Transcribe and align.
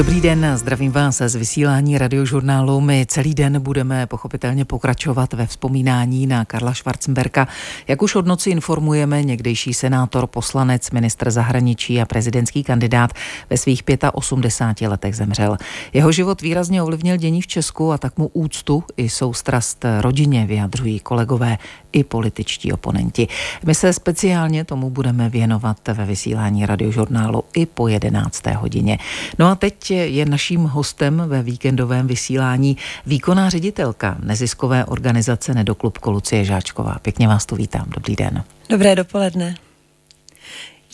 Dobrý 0.00 0.20
den, 0.20 0.46
zdravím 0.54 0.92
vás 0.92 1.22
z 1.26 1.34
vysílání 1.34 1.98
radiožurnálu. 1.98 2.80
My 2.80 3.06
celý 3.08 3.34
den 3.34 3.60
budeme 3.60 4.06
pochopitelně 4.06 4.64
pokračovat 4.64 5.32
ve 5.32 5.46
vzpomínání 5.46 6.26
na 6.26 6.44
Karla 6.44 6.74
Schwarzenberka. 6.74 7.48
Jak 7.88 8.02
už 8.02 8.14
od 8.14 8.26
noci 8.26 8.50
informujeme, 8.50 9.22
někdejší 9.22 9.74
senátor, 9.74 10.26
poslanec, 10.26 10.90
ministr 10.90 11.30
zahraničí 11.30 12.00
a 12.00 12.06
prezidentský 12.06 12.64
kandidát 12.64 13.10
ve 13.50 13.56
svých 13.56 13.82
85 14.12 14.88
letech 14.88 15.16
zemřel. 15.16 15.56
Jeho 15.92 16.12
život 16.12 16.42
výrazně 16.42 16.82
ovlivnil 16.82 17.16
dění 17.16 17.42
v 17.42 17.46
Česku 17.46 17.92
a 17.92 17.98
tak 17.98 18.18
mu 18.18 18.30
úctu 18.32 18.84
i 18.96 19.08
soustrast 19.08 19.84
rodině 20.00 20.46
vyjadřují 20.46 21.00
kolegové 21.00 21.58
i 21.92 22.04
političtí 22.04 22.72
oponenti. 22.72 23.28
My 23.64 23.74
se 23.74 23.92
speciálně 23.92 24.64
tomu 24.64 24.90
budeme 24.90 25.28
věnovat 25.28 25.76
ve 25.88 26.04
vysílání 26.04 26.66
radiožurnálu 26.66 27.44
i 27.54 27.66
po 27.66 27.88
11. 27.88 28.46
hodině. 28.46 28.98
No 29.38 29.46
a 29.46 29.54
teď 29.54 29.89
je 29.94 30.26
naším 30.26 30.64
hostem 30.64 31.22
ve 31.26 31.42
víkendovém 31.42 32.06
vysílání 32.06 32.76
výkonná 33.06 33.50
ředitelka 33.50 34.16
neziskové 34.22 34.84
organizace 34.84 35.54
Nedoklubko 35.54 36.10
Lucie 36.10 36.44
Žáčková. 36.44 36.96
Pěkně 37.02 37.28
vás 37.28 37.46
tu 37.46 37.56
vítám. 37.56 37.86
Dobrý 37.88 38.16
den. 38.16 38.44
Dobré 38.68 38.96
dopoledne. 38.96 39.54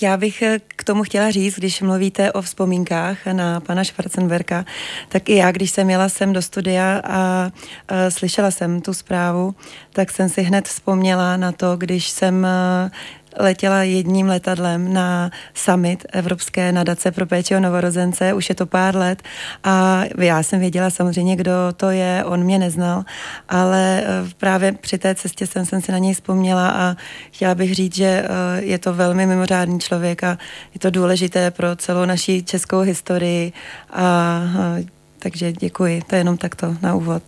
Já 0.00 0.16
bych 0.16 0.42
eh, 0.42 0.60
k 0.66 0.84
tomu 0.84 1.02
chtěla 1.02 1.30
říct, 1.30 1.54
když 1.58 1.82
mluvíte 1.82 2.32
o 2.32 2.42
vzpomínkách 2.42 3.26
na 3.26 3.60
pana 3.60 3.84
Schwarzenberka, 3.84 4.64
tak 5.08 5.28
i 5.28 5.36
já, 5.36 5.52
když 5.52 5.70
jsem 5.70 5.90
jela 5.90 6.08
sem 6.08 6.32
do 6.32 6.42
studia 6.42 7.00
a, 7.04 7.50
a 7.88 8.10
slyšela 8.10 8.50
jsem 8.50 8.80
tu 8.80 8.94
zprávu, 8.94 9.54
tak 9.92 10.10
jsem 10.10 10.28
si 10.28 10.42
hned 10.42 10.68
vzpomněla 10.68 11.36
na 11.36 11.52
to, 11.52 11.76
když 11.76 12.08
jsem 12.08 12.46
eh, 12.46 12.90
letěla 13.38 13.82
jedním 13.82 14.26
letadlem 14.26 14.92
na 14.92 15.30
summit 15.54 16.06
Evropské 16.12 16.72
nadace 16.72 17.12
pro 17.12 17.26
péči 17.26 17.56
o 17.56 17.60
novorozence, 17.60 18.32
už 18.32 18.48
je 18.48 18.54
to 18.54 18.66
pár 18.66 18.96
let 18.96 19.22
a 19.64 20.02
já 20.18 20.42
jsem 20.42 20.60
věděla 20.60 20.90
samozřejmě, 20.90 21.36
kdo 21.36 21.52
to 21.76 21.90
je, 21.90 22.24
on 22.24 22.44
mě 22.44 22.58
neznal, 22.58 23.04
ale 23.48 24.02
eh, 24.02 24.06
právě 24.38 24.72
při 24.72 24.98
té 24.98 25.14
cestě 25.14 25.46
jsem, 25.46 25.66
jsem 25.66 25.80
si 25.80 25.92
na 25.92 25.98
něj 25.98 26.14
vzpomněla 26.14 26.70
a 26.70 26.96
chtěla 27.30 27.54
bych 27.54 27.74
říct, 27.74 27.94
že 27.94 28.24
eh, 28.24 28.28
je 28.62 28.78
to 28.78 28.94
velmi 28.94 29.26
mimořádný 29.26 29.80
člověk 29.80 30.24
a 30.24 30.38
je 30.74 30.80
to 30.80 30.90
důležité 30.90 31.50
pro 31.50 31.76
celou 31.76 32.04
naší 32.04 32.42
českou 32.42 32.80
historii 32.80 33.52
a 33.92 34.40
takže 35.18 35.52
děkuji, 35.52 36.02
to 36.06 36.14
je 36.14 36.20
jenom 36.20 36.36
takto 36.36 36.76
na 36.82 36.94
úvod. 36.94 37.22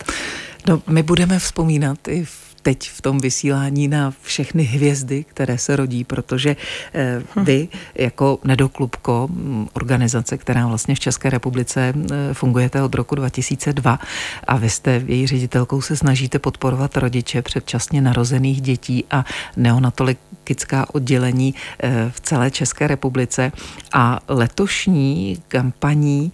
No, 0.68 0.82
my 0.88 1.02
budeme 1.02 1.38
vzpomínat 1.38 2.08
i 2.08 2.24
v 2.24 2.47
teď 2.68 2.90
v 2.90 3.00
tom 3.00 3.18
vysílání 3.18 3.88
na 3.88 4.12
všechny 4.22 4.62
hvězdy, 4.62 5.24
které 5.24 5.58
se 5.58 5.76
rodí, 5.76 6.04
protože 6.04 6.56
eh, 6.94 7.22
hm. 7.36 7.44
vy 7.44 7.68
jako 7.94 8.38
Nedoklubko, 8.44 9.28
mm, 9.30 9.68
organizace, 9.72 10.38
která 10.38 10.66
vlastně 10.66 10.94
v 10.94 11.00
České 11.00 11.30
republice 11.30 11.94
eh, 11.96 12.34
fungujete 12.34 12.82
od 12.82 12.94
roku 12.94 13.14
2002 13.14 13.98
a 14.46 14.56
vy 14.56 14.70
jste 14.70 15.02
její 15.06 15.26
ředitelkou, 15.26 15.80
se 15.80 15.96
snažíte 15.96 16.38
podporovat 16.38 16.96
rodiče 16.96 17.42
předčasně 17.42 18.00
narozených 18.00 18.60
dětí 18.60 19.04
a 19.10 19.24
neonatologická 20.48 20.94
oddělení 20.94 21.54
eh, 21.80 22.10
v 22.14 22.20
celé 22.20 22.50
České 22.50 22.86
republice 22.86 23.52
a 23.92 24.20
letošní 24.28 25.38
kampaní, 25.48 26.32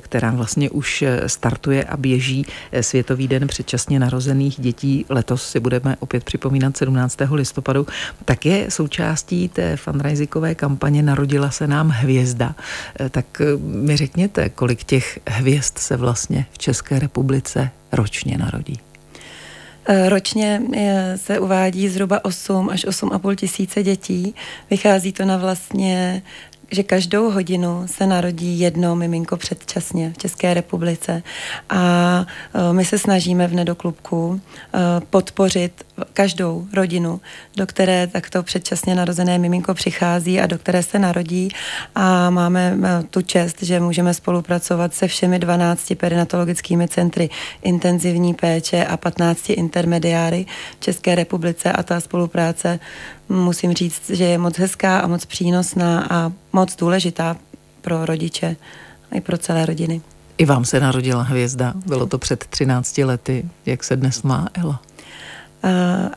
která 0.00 0.30
vlastně 0.30 0.70
už 0.70 1.04
startuje 1.26 1.84
a 1.84 1.96
běží 1.96 2.46
Světový 2.80 3.28
den 3.28 3.48
předčasně 3.48 3.98
narozených 3.98 4.60
dětí, 4.60 5.06
letos 5.08 5.50
si 5.50 5.60
budeme 5.60 5.96
opět 6.00 6.24
připomínat 6.24 6.76
17. 6.76 7.18
listopadu, 7.30 7.86
tak 8.24 8.46
je 8.46 8.70
součástí 8.70 9.48
té 9.48 9.76
fundraisingové 9.76 10.54
kampaně 10.54 11.02
Narodila 11.02 11.50
se 11.50 11.66
nám 11.66 11.88
hvězda. 11.88 12.54
Eh, 13.00 13.08
tak 13.08 13.40
eh, 13.40 13.56
mi 13.56 13.96
řekněte, 13.96 14.48
kolik 14.48 14.84
těch 14.84 15.18
hvězd 15.26 15.78
se 15.78 15.96
vlastně 15.96 16.46
v 16.50 16.58
České 16.58 16.98
republice 16.98 17.70
ročně 17.92 18.38
narodí? 18.38 18.87
Eh, 19.90 20.08
ročně 20.08 20.62
se 21.16 21.38
uvádí 21.38 21.88
zhruba 21.88 22.24
8 22.24 22.70
až 22.70 22.84
8,5 22.84 23.34
tisíce 23.34 23.82
dětí. 23.82 24.34
Vychází 24.70 25.12
to 25.12 25.24
na 25.24 25.36
vlastně 25.36 26.22
že 26.70 26.82
každou 26.82 27.30
hodinu 27.30 27.82
se 27.86 28.06
narodí 28.06 28.60
jedno 28.60 28.96
miminko 28.96 29.36
předčasně 29.36 30.12
v 30.12 30.18
České 30.18 30.54
republice. 30.54 31.22
A 31.70 32.26
e, 32.54 32.72
my 32.72 32.84
se 32.84 32.98
snažíme 32.98 33.46
v 33.46 33.54
Nedoklubku 33.54 34.40
e, 34.40 34.78
podpořit 35.00 35.84
každou 36.12 36.66
rodinu, 36.74 37.20
do 37.56 37.66
které 37.66 38.06
takto 38.06 38.42
předčasně 38.42 38.94
narozené 38.94 39.38
miminko 39.38 39.74
přichází 39.74 40.40
a 40.40 40.46
do 40.46 40.58
které 40.58 40.82
se 40.82 40.98
narodí. 40.98 41.48
A 41.94 42.30
máme 42.30 42.78
e, 42.84 43.02
tu 43.02 43.22
čest, 43.22 43.62
že 43.62 43.80
můžeme 43.80 44.14
spolupracovat 44.14 44.94
se 44.94 45.08
všemi 45.08 45.38
12 45.38 45.92
perinatologickými 45.96 46.88
centry 46.88 47.30
intenzivní 47.62 48.34
péče 48.34 48.84
a 48.84 48.96
15 48.96 49.50
intermediáry 49.50 50.46
v 50.78 50.80
České 50.80 51.14
republice 51.14 51.72
a 51.72 51.82
ta 51.82 52.00
spolupráce 52.00 52.80
musím 53.28 53.72
říct, 53.72 54.10
že 54.10 54.24
je 54.24 54.38
moc 54.38 54.58
hezká 54.58 55.00
a 55.00 55.06
moc 55.06 55.24
přínosná 55.24 56.06
a 56.10 56.32
moc 56.52 56.76
důležitá 56.76 57.36
pro 57.80 58.06
rodiče 58.06 58.56
i 59.14 59.20
pro 59.20 59.38
celé 59.38 59.66
rodiny. 59.66 60.00
I 60.38 60.44
vám 60.44 60.64
se 60.64 60.80
narodila 60.80 61.22
hvězda, 61.22 61.74
bylo 61.86 62.06
to 62.06 62.18
před 62.18 62.44
13 62.44 62.98
lety. 62.98 63.44
Jak 63.66 63.84
se 63.84 63.96
dnes 63.96 64.22
má 64.22 64.48
Ela? 64.54 64.80
Uh, 65.64 65.70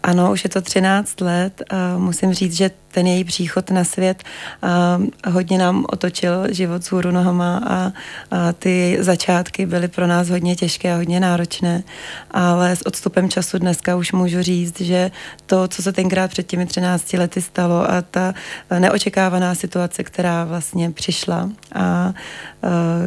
ano, 0.03 0.31
už 0.31 0.43
je 0.43 0.49
to 0.49 0.61
13 0.61 1.21
let. 1.21 1.61
Uh, 1.71 2.01
musím 2.01 2.33
říct, 2.33 2.53
že 2.53 2.71
ten 2.91 3.07
její 3.07 3.23
příchod 3.23 3.71
na 3.71 3.83
svět 3.83 4.23
uh, 4.63 5.33
hodně 5.33 5.57
nám 5.57 5.85
otočil 5.89 6.53
život 6.53 6.83
z 6.83 6.91
hůru 6.91 7.11
nohama 7.11 7.61
a, 7.67 7.91
a 8.31 8.53
ty 8.53 8.97
začátky 8.99 9.65
byly 9.65 9.87
pro 9.87 10.07
nás 10.07 10.29
hodně 10.29 10.55
těžké 10.55 10.93
a 10.93 10.95
hodně 10.95 11.19
náročné, 11.19 11.83
ale 12.31 12.75
s 12.75 12.85
odstupem 12.85 13.29
času 13.29 13.57
dneska 13.57 13.95
už 13.95 14.11
můžu 14.11 14.41
říct, 14.41 14.81
že 14.81 15.11
to, 15.45 15.67
co 15.67 15.81
se 15.81 15.91
tenkrát 15.91 16.31
před 16.31 16.47
těmi 16.47 16.65
13 16.65 17.13
lety 17.13 17.41
stalo 17.41 17.91
a 17.91 18.01
ta 18.01 18.33
neočekávaná 18.79 19.55
situace, 19.55 20.03
která 20.03 20.45
vlastně 20.45 20.91
přišla 20.91 21.49
a 21.75 22.13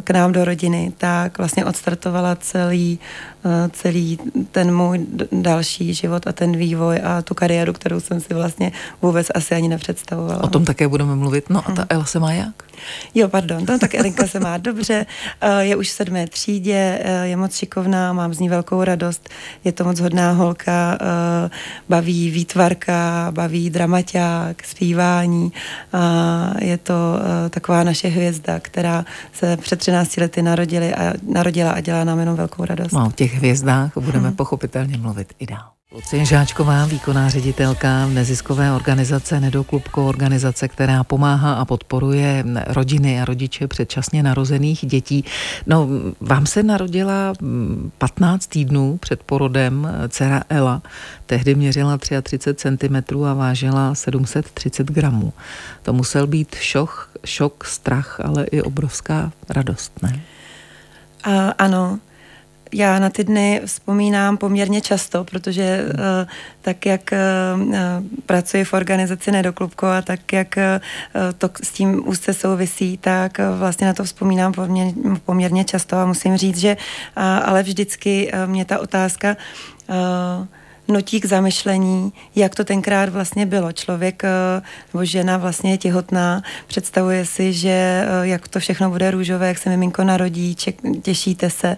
k 0.04 0.10
nám 0.10 0.32
do 0.32 0.44
rodiny, 0.44 0.92
tak 0.98 1.38
vlastně 1.38 1.64
odstartovala 1.64 2.36
celý, 2.36 2.98
celý 3.72 4.18
ten 4.50 4.74
můj 4.76 5.06
další 5.32 5.94
život 5.94 6.23
a 6.26 6.32
ten 6.32 6.56
vývoj 6.56 7.00
a 7.04 7.22
tu 7.22 7.34
kariéru, 7.34 7.72
kterou 7.72 8.00
jsem 8.00 8.20
si 8.20 8.34
vlastně 8.34 8.72
vůbec 9.02 9.26
asi 9.34 9.54
ani 9.54 9.68
nepředstavovala. 9.68 10.44
O 10.44 10.48
tom 10.48 10.64
také 10.64 10.88
budeme 10.88 11.16
mluvit. 11.16 11.50
No 11.50 11.62
a 11.68 11.72
ta 11.72 11.86
Ela 11.88 12.04
se 12.04 12.18
má 12.18 12.32
jak? 12.32 12.64
Jo, 13.14 13.28
pardon, 13.28 13.64
no, 13.68 13.78
tak 13.78 13.94
Elinka 13.94 14.26
se 14.26 14.40
má 14.40 14.56
dobře, 14.56 15.06
eh, 15.40 15.64
je 15.64 15.76
už 15.76 15.88
v 15.88 15.92
sedmé 15.92 16.26
třídě, 16.26 17.00
eh, 17.02 17.26
je 17.26 17.36
moc 17.36 17.56
šikovná, 17.56 18.12
mám 18.12 18.34
z 18.34 18.38
ní 18.38 18.48
velkou 18.48 18.84
radost, 18.84 19.28
je 19.64 19.72
to 19.72 19.84
moc 19.84 20.00
hodná 20.00 20.32
holka, 20.32 20.98
eh, 21.00 21.50
baví 21.88 22.30
výtvarka, 22.30 23.28
baví 23.30 23.70
dramaťák, 23.70 24.64
zpívání 24.64 25.52
a 25.92 26.54
je 26.58 26.78
to 26.78 26.94
taková 27.50 27.84
naše 27.84 28.08
hvězda, 28.08 28.60
která 28.60 29.04
se 29.32 29.56
před 29.56 29.78
13 29.78 30.16
lety 30.16 30.42
narodili 30.42 30.94
a, 30.94 31.12
narodila 31.22 31.70
a 31.70 31.80
dělá 31.80 32.04
nám 32.04 32.18
jenom 32.18 32.36
velkou 32.36 32.64
radost. 32.64 32.92
No, 32.92 33.06
o 33.06 33.12
těch 33.12 33.34
hvězdách 33.34 33.92
budeme 33.98 34.28
hmm. 34.28 34.36
pochopitelně 34.36 34.98
mluvit 34.98 35.32
i 35.38 35.46
dál. 35.46 35.73
Lucie 35.94 36.24
Žáčková, 36.24 36.86
výkonná 36.86 37.28
ředitelka 37.28 38.06
neziskové 38.06 38.72
organizace 38.72 39.40
Nedoklubko, 39.40 40.06
organizace, 40.06 40.68
která 40.68 41.04
pomáhá 41.04 41.54
a 41.54 41.64
podporuje 41.64 42.44
rodiny 42.66 43.20
a 43.20 43.24
rodiče 43.24 43.68
předčasně 43.68 44.22
narozených 44.22 44.86
dětí. 44.86 45.24
No, 45.66 45.88
vám 46.20 46.46
se 46.46 46.62
narodila 46.62 47.32
15 47.98 48.46
týdnů 48.46 48.96
před 48.96 49.22
porodem 49.22 49.88
dcera 50.08 50.42
Ela. 50.48 50.82
Tehdy 51.26 51.54
měřila 51.54 51.98
33 51.98 52.54
cm 52.54 53.24
a 53.24 53.34
vážila 53.34 53.94
730 53.94 54.86
gramů. 54.86 55.32
To 55.82 55.92
musel 55.92 56.26
být 56.26 56.54
šok, 56.54 57.10
šok, 57.24 57.64
strach, 57.64 58.20
ale 58.24 58.44
i 58.44 58.62
obrovská 58.62 59.32
radost, 59.48 59.92
ne? 60.02 60.20
A, 61.24 61.48
ano, 61.48 61.98
já 62.72 62.98
na 62.98 63.10
ty 63.10 63.24
dny 63.24 63.60
vzpomínám 63.64 64.36
poměrně 64.36 64.80
často, 64.80 65.24
protože 65.24 65.84
uh, 65.84 65.98
tak, 66.62 66.86
jak 66.86 67.10
uh, 67.12 67.60
pracuji 68.26 68.64
v 68.64 68.72
organizaci 68.72 69.32
Nedoklubko 69.32 69.86
a 69.86 70.02
tak, 70.02 70.32
jak 70.32 70.58
to 71.38 71.50
s 71.62 71.70
tím 71.70 72.08
úzce 72.08 72.34
souvisí, 72.34 72.98
tak 72.98 73.38
vlastně 73.58 73.86
na 73.86 73.92
to 73.92 74.04
vzpomínám 74.04 74.52
poměrně, 75.24 75.64
často 75.64 75.96
a 75.96 76.06
musím 76.06 76.36
říct, 76.36 76.58
že 76.58 76.76
ale 77.16 77.62
vždycky 77.62 78.32
mě 78.46 78.64
ta 78.64 78.78
otázka 78.78 79.36
nutí 80.88 81.20
k 81.20 81.24
zamyšlení, 81.24 82.12
jak 82.36 82.54
to 82.54 82.64
tenkrát 82.64 83.08
vlastně 83.08 83.46
bylo. 83.46 83.72
Člověk 83.72 84.22
nebo 84.94 85.04
žena 85.04 85.36
vlastně 85.36 85.70
je 85.70 85.78
těhotná, 85.78 86.42
představuje 86.66 87.26
si, 87.26 87.52
že 87.52 88.06
jak 88.22 88.48
to 88.48 88.60
všechno 88.60 88.90
bude 88.90 89.10
růžové, 89.10 89.48
jak 89.48 89.58
se 89.58 89.70
miminko 89.70 90.04
narodí, 90.04 90.56
těšíte 91.02 91.50
se, 91.50 91.76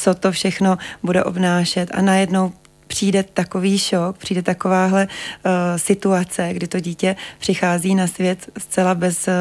co 0.00 0.14
to 0.14 0.32
všechno 0.32 0.78
bude 1.02 1.24
obnášet. 1.24 1.90
A 1.94 2.02
najednou 2.02 2.52
přijde 2.90 3.22
takový 3.22 3.78
šok, 3.78 4.18
přijde 4.18 4.42
takováhle 4.42 5.06
uh, 5.06 5.52
situace, 5.76 6.48
kdy 6.52 6.66
to 6.66 6.80
dítě 6.80 7.16
přichází 7.38 7.94
na 7.94 8.06
svět 8.06 8.50
zcela 8.58 8.94
bez 8.94 9.28
uh, 9.28 9.34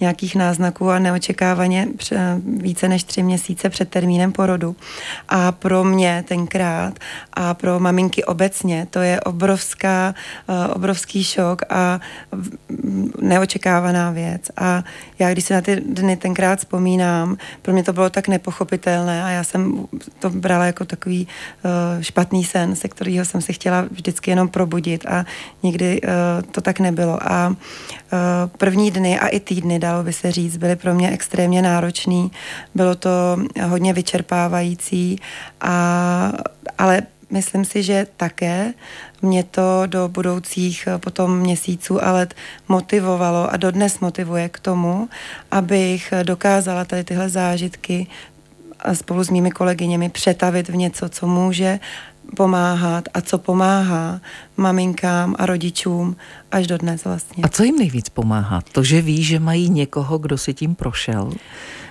nějakých 0.00 0.34
náznaků 0.34 0.90
a 0.90 0.98
neočekávaně 0.98 1.88
více 2.44 2.88
než 2.88 3.04
tři 3.04 3.22
měsíce 3.22 3.70
před 3.70 3.88
termínem 3.88 4.32
porodu. 4.32 4.76
A 5.28 5.52
pro 5.52 5.84
mě 5.84 6.24
tenkrát 6.28 6.98
a 7.32 7.54
pro 7.54 7.80
maminky 7.80 8.24
obecně 8.24 8.86
to 8.90 8.98
je 8.98 9.20
obrovská, 9.20 10.14
uh, 10.48 10.76
obrovský 10.76 11.24
šok 11.24 11.62
a 11.70 12.00
neočekávaná 13.20 14.10
věc. 14.10 14.50
A 14.56 14.84
já, 15.18 15.32
když 15.32 15.44
se 15.44 15.54
na 15.54 15.60
ty 15.60 15.76
dny 15.76 16.16
tenkrát 16.16 16.58
vzpomínám, 16.58 17.36
pro 17.62 17.72
mě 17.72 17.82
to 17.82 17.92
bylo 17.92 18.10
tak 18.10 18.28
nepochopitelné 18.28 19.24
a 19.24 19.28
já 19.28 19.44
jsem 19.44 19.86
to 20.18 20.30
brala 20.30 20.66
jako 20.66 20.84
takový 20.84 21.28
uh, 21.64 22.02
špatný 22.02 22.44
sen, 22.44 22.76
se 22.76 22.87
kterého 22.88 23.24
jsem 23.24 23.40
se 23.40 23.52
chtěla 23.52 23.86
vždycky 23.90 24.30
jenom 24.30 24.48
probudit 24.48 25.06
a 25.06 25.26
nikdy 25.62 26.00
uh, 26.00 26.08
to 26.50 26.60
tak 26.60 26.80
nebylo. 26.80 27.18
A 27.32 27.48
uh, 27.48 27.56
první 28.58 28.90
dny 28.90 29.18
a 29.18 29.28
i 29.28 29.40
týdny, 29.40 29.78
dalo 29.78 30.04
by 30.04 30.12
se 30.12 30.32
říct, 30.32 30.56
byly 30.56 30.76
pro 30.76 30.94
mě 30.94 31.10
extrémně 31.10 31.62
náročný. 31.62 32.30
Bylo 32.74 32.94
to 32.94 33.10
hodně 33.68 33.92
vyčerpávající, 33.92 35.20
a, 35.60 36.32
ale 36.78 37.02
myslím 37.30 37.64
si, 37.64 37.82
že 37.82 38.06
také 38.16 38.74
mě 39.22 39.44
to 39.44 39.82
do 39.86 40.08
budoucích 40.08 40.88
potom 40.98 41.38
měsíců 41.38 42.04
a 42.04 42.12
let 42.12 42.34
motivovalo 42.68 43.52
a 43.52 43.56
dodnes 43.56 44.00
motivuje 44.00 44.48
k 44.48 44.58
tomu, 44.58 45.08
abych 45.50 46.12
dokázala 46.22 46.84
tady 46.84 47.04
tyhle 47.04 47.28
zážitky 47.28 48.06
spolu 48.92 49.24
s 49.24 49.30
mými 49.30 49.50
kolegyněmi 49.50 50.08
přetavit 50.08 50.68
v 50.68 50.76
něco, 50.76 51.08
co 51.08 51.26
může 51.26 51.80
pomáhat 52.36 53.04
a 53.14 53.20
co 53.20 53.38
pomáhá 53.38 54.20
maminkám 54.56 55.34
a 55.38 55.46
rodičům 55.46 56.16
až 56.52 56.66
do 56.66 56.78
dnes 56.78 57.04
vlastně. 57.04 57.44
A 57.44 57.48
co 57.48 57.62
jim 57.62 57.78
nejvíc 57.78 58.08
pomáhá? 58.08 58.62
To, 58.72 58.82
že 58.82 59.02
ví, 59.02 59.22
že 59.22 59.40
mají 59.40 59.70
někoho, 59.70 60.18
kdo 60.18 60.38
si 60.38 60.54
tím 60.54 60.74
prošel, 60.74 61.32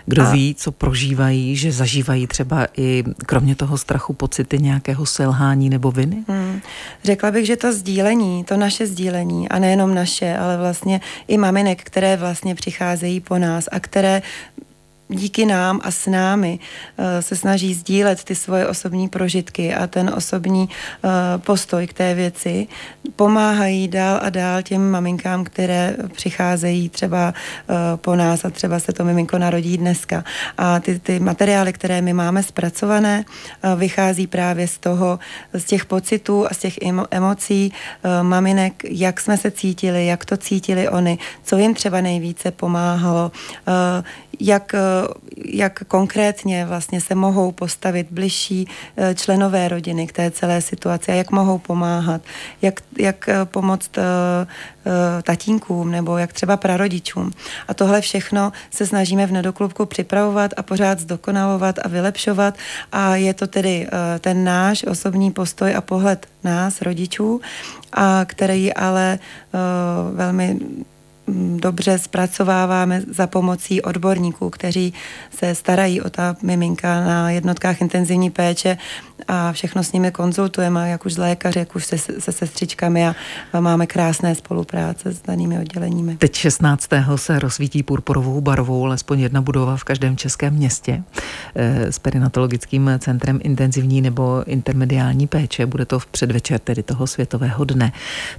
kdo 0.06 0.24
a... 0.24 0.32
ví, 0.32 0.56
co 0.56 0.72
prožívají, 0.72 1.56
že 1.56 1.72
zažívají 1.72 2.28
třeba 2.28 2.68
i 2.78 3.04
kromě 3.26 3.56
toho 3.56 3.78
strachu 3.78 4.14
pocity 4.14 4.60
nějakého 4.60 5.06
selhání 5.06 5.70
nebo 5.70 5.92
viny? 5.92 6.24
Hmm. 6.28 6.62
Řekla 7.04 7.32
bych, 7.32 7.46
že 7.46 7.56
to 7.56 7.74
sdílení, 7.74 8.44
to 8.44 8.58
naše 8.58 8.88
sdílení 8.88 9.50
a 9.50 9.60
nejenom 9.60 9.96
naše, 9.96 10.38
ale 10.38 10.58
vlastně 10.58 11.02
i 11.28 11.38
maminek, 11.38 11.84
které 11.84 12.18
vlastně 12.18 12.56
přicházejí 12.56 13.20
po 13.20 13.38
nás 13.38 13.66
a 13.72 13.80
které 13.80 14.22
díky 15.10 15.46
nám 15.46 15.80
a 15.84 15.92
s 15.92 16.08
námi 16.08 16.60
eh, 16.98 17.22
se 17.22 17.36
snaží 17.36 17.74
sdílet 17.74 18.24
ty 18.24 18.36
svoje 18.36 18.68
osobní 18.68 19.10
prožitky 19.10 19.76
a 19.76 19.88
ten 19.88 20.12
osobní 20.16 20.70
eh, 20.70 21.10
postoj 21.38 21.88
k 21.88 21.94
té 21.94 22.14
věci, 22.14 22.68
pomáhají 23.16 23.88
dál 23.88 24.20
a 24.24 24.30
dál 24.30 24.62
těm 24.62 24.92
maminkám, 24.92 25.44
které 25.44 25.96
přicházejí 26.16 26.90
třeba 26.90 27.34
eh, 27.34 27.74
po 27.96 28.16
nás 28.16 28.46
a 28.46 28.50
třeba 28.50 28.80
se 28.80 28.94
to 28.94 29.04
miminko 29.04 29.38
narodí 29.38 29.78
dneska. 29.78 30.24
A 30.58 30.80
ty, 30.80 31.00
ty 31.00 31.20
materiály, 31.20 31.74
které 31.74 32.02
my 32.02 32.14
máme 32.14 32.44
zpracované, 32.44 33.26
vychází 33.76 34.28
právě 34.28 34.68
z 34.68 34.78
toho, 34.78 35.20
z 35.54 35.64
těch 35.64 35.86
pocitů 35.86 36.46
a 36.46 36.54
z 36.54 36.58
těch 36.58 36.80
emocí 37.12 37.74
maminek, 38.22 38.84
jak 38.84 39.22
jsme 39.22 39.38
se 39.38 39.52
cítili, 39.52 40.06
jak 40.06 40.26
to 40.26 40.38
cítili 40.38 40.90
oni, 40.90 41.18
co 41.44 41.58
jim 41.58 41.74
třeba 41.74 42.02
nejvíce 42.02 42.52
pomáhalo, 42.52 43.32
jak, 44.40 44.74
eh, 44.74 44.80
jak 45.46 45.84
konkrétně 45.88 46.66
vlastně 46.66 47.02
se 47.02 47.16
mohou 47.16 47.52
postavit 47.52 48.08
bližší 48.12 48.68
eh, 48.98 49.16
členové 49.16 49.68
rodiny 49.68 50.08
k 50.08 50.12
té 50.12 50.32
celé 50.32 50.62
situaci 50.62 51.12
a 51.12 51.16
jak 51.16 51.32
mohou 51.32 51.58
pomáhat, 51.58 52.22
jak, 52.62 52.82
jak 52.98 53.30
eh, 53.30 53.46
pomoct 53.46 53.92
tatínkům 55.24 55.92
nebo 55.92 56.18
jak 56.18 56.34
třeba 56.34 56.58
prarodičům. 56.58 57.32
A 57.68 57.74
tohle 57.74 58.02
všechno 58.02 58.52
se 58.72 58.88
snažíme 58.88 59.26
v 59.26 59.32
nedoklubku 59.32 59.86
připravovat 59.86 60.52
a 60.58 60.64
pořád 60.64 61.00
zdokonalovat 61.00 61.80
a 61.84 61.88
vylepšovat 61.88 62.58
a 62.92 63.16
je 63.16 63.34
to 63.34 63.48
tedy 63.48 63.88
ten 64.20 64.44
náš 64.44 64.84
osobní 64.84 65.32
postoj 65.32 65.76
a 65.76 65.82
pohled 65.82 66.28
nás, 66.44 66.82
rodičů, 66.82 67.42
a 67.94 68.26
který 68.26 68.74
ale 68.74 69.20
velmi 70.14 70.60
dobře 71.56 72.00
zpracováváme 72.00 73.02
za 73.12 73.28
pomocí 73.28 73.82
odborníků, 73.82 74.50
kteří 74.50 74.94
se 75.38 75.56
starají 75.56 76.02
o 76.02 76.10
ta 76.10 76.36
miminka 76.42 77.06
na 77.06 77.32
jednotkách 77.32 77.82
intenzivní 77.82 78.30
péče 78.30 78.78
a 79.28 79.52
všechno 79.52 79.84
s 79.84 79.92
nimi 79.92 80.12
konzultujeme, 80.12 80.90
jak 80.90 81.06
už 81.06 81.14
s 81.14 81.18
lékaři, 81.18 81.60
jak 81.60 81.76
už 81.76 81.86
se, 81.86 81.98
se 81.98 82.32
sestřičkami 82.32 83.08
a, 83.08 83.16
a 83.54 83.60
máme 83.60 83.88
krásné 83.88 84.36
spolupráce 84.36 85.12
s 85.12 85.22
danými 85.22 85.60
odděleními. 85.60 86.18
Teď 86.18 86.36
16. 86.36 86.90
se 87.16 87.40
rozsvítí 87.40 87.84
purpurovou 87.84 88.42
barvou 88.42 88.86
alespoň 88.86 89.20
jedna 89.20 89.42
budova 89.42 89.78
v 89.78 89.84
každém 89.84 90.18
českém 90.18 90.54
městě 90.54 91.04
eh, 91.56 91.92
s 91.92 92.00
perinatologickým 92.00 92.92
centrem 93.00 93.40
intenzivní 93.44 94.02
nebo 94.02 94.44
intermediální 94.46 95.28
péče. 95.28 95.66
Bude 95.66 95.86
to 95.86 96.00
v 96.00 96.06
předvečer 96.06 96.60
tedy 96.60 96.84
toho 96.84 97.08
světového 97.08 97.66
dne. 97.66 97.92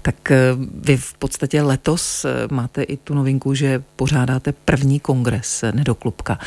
Tak 0.02 0.30
eh, 0.30 0.36
vy 0.74 0.96
v 0.96 1.14
podstatě 1.14 1.62
letos 1.62 2.24
eh, 2.24 2.30
máte 2.50 2.82
i 2.82 2.96
tu 2.96 3.14
novinku, 3.14 3.54
že 3.54 3.82
pořádáte 3.96 4.52
první 4.52 5.00
kongres 5.00 5.64
Nedoklubka. 5.72 6.38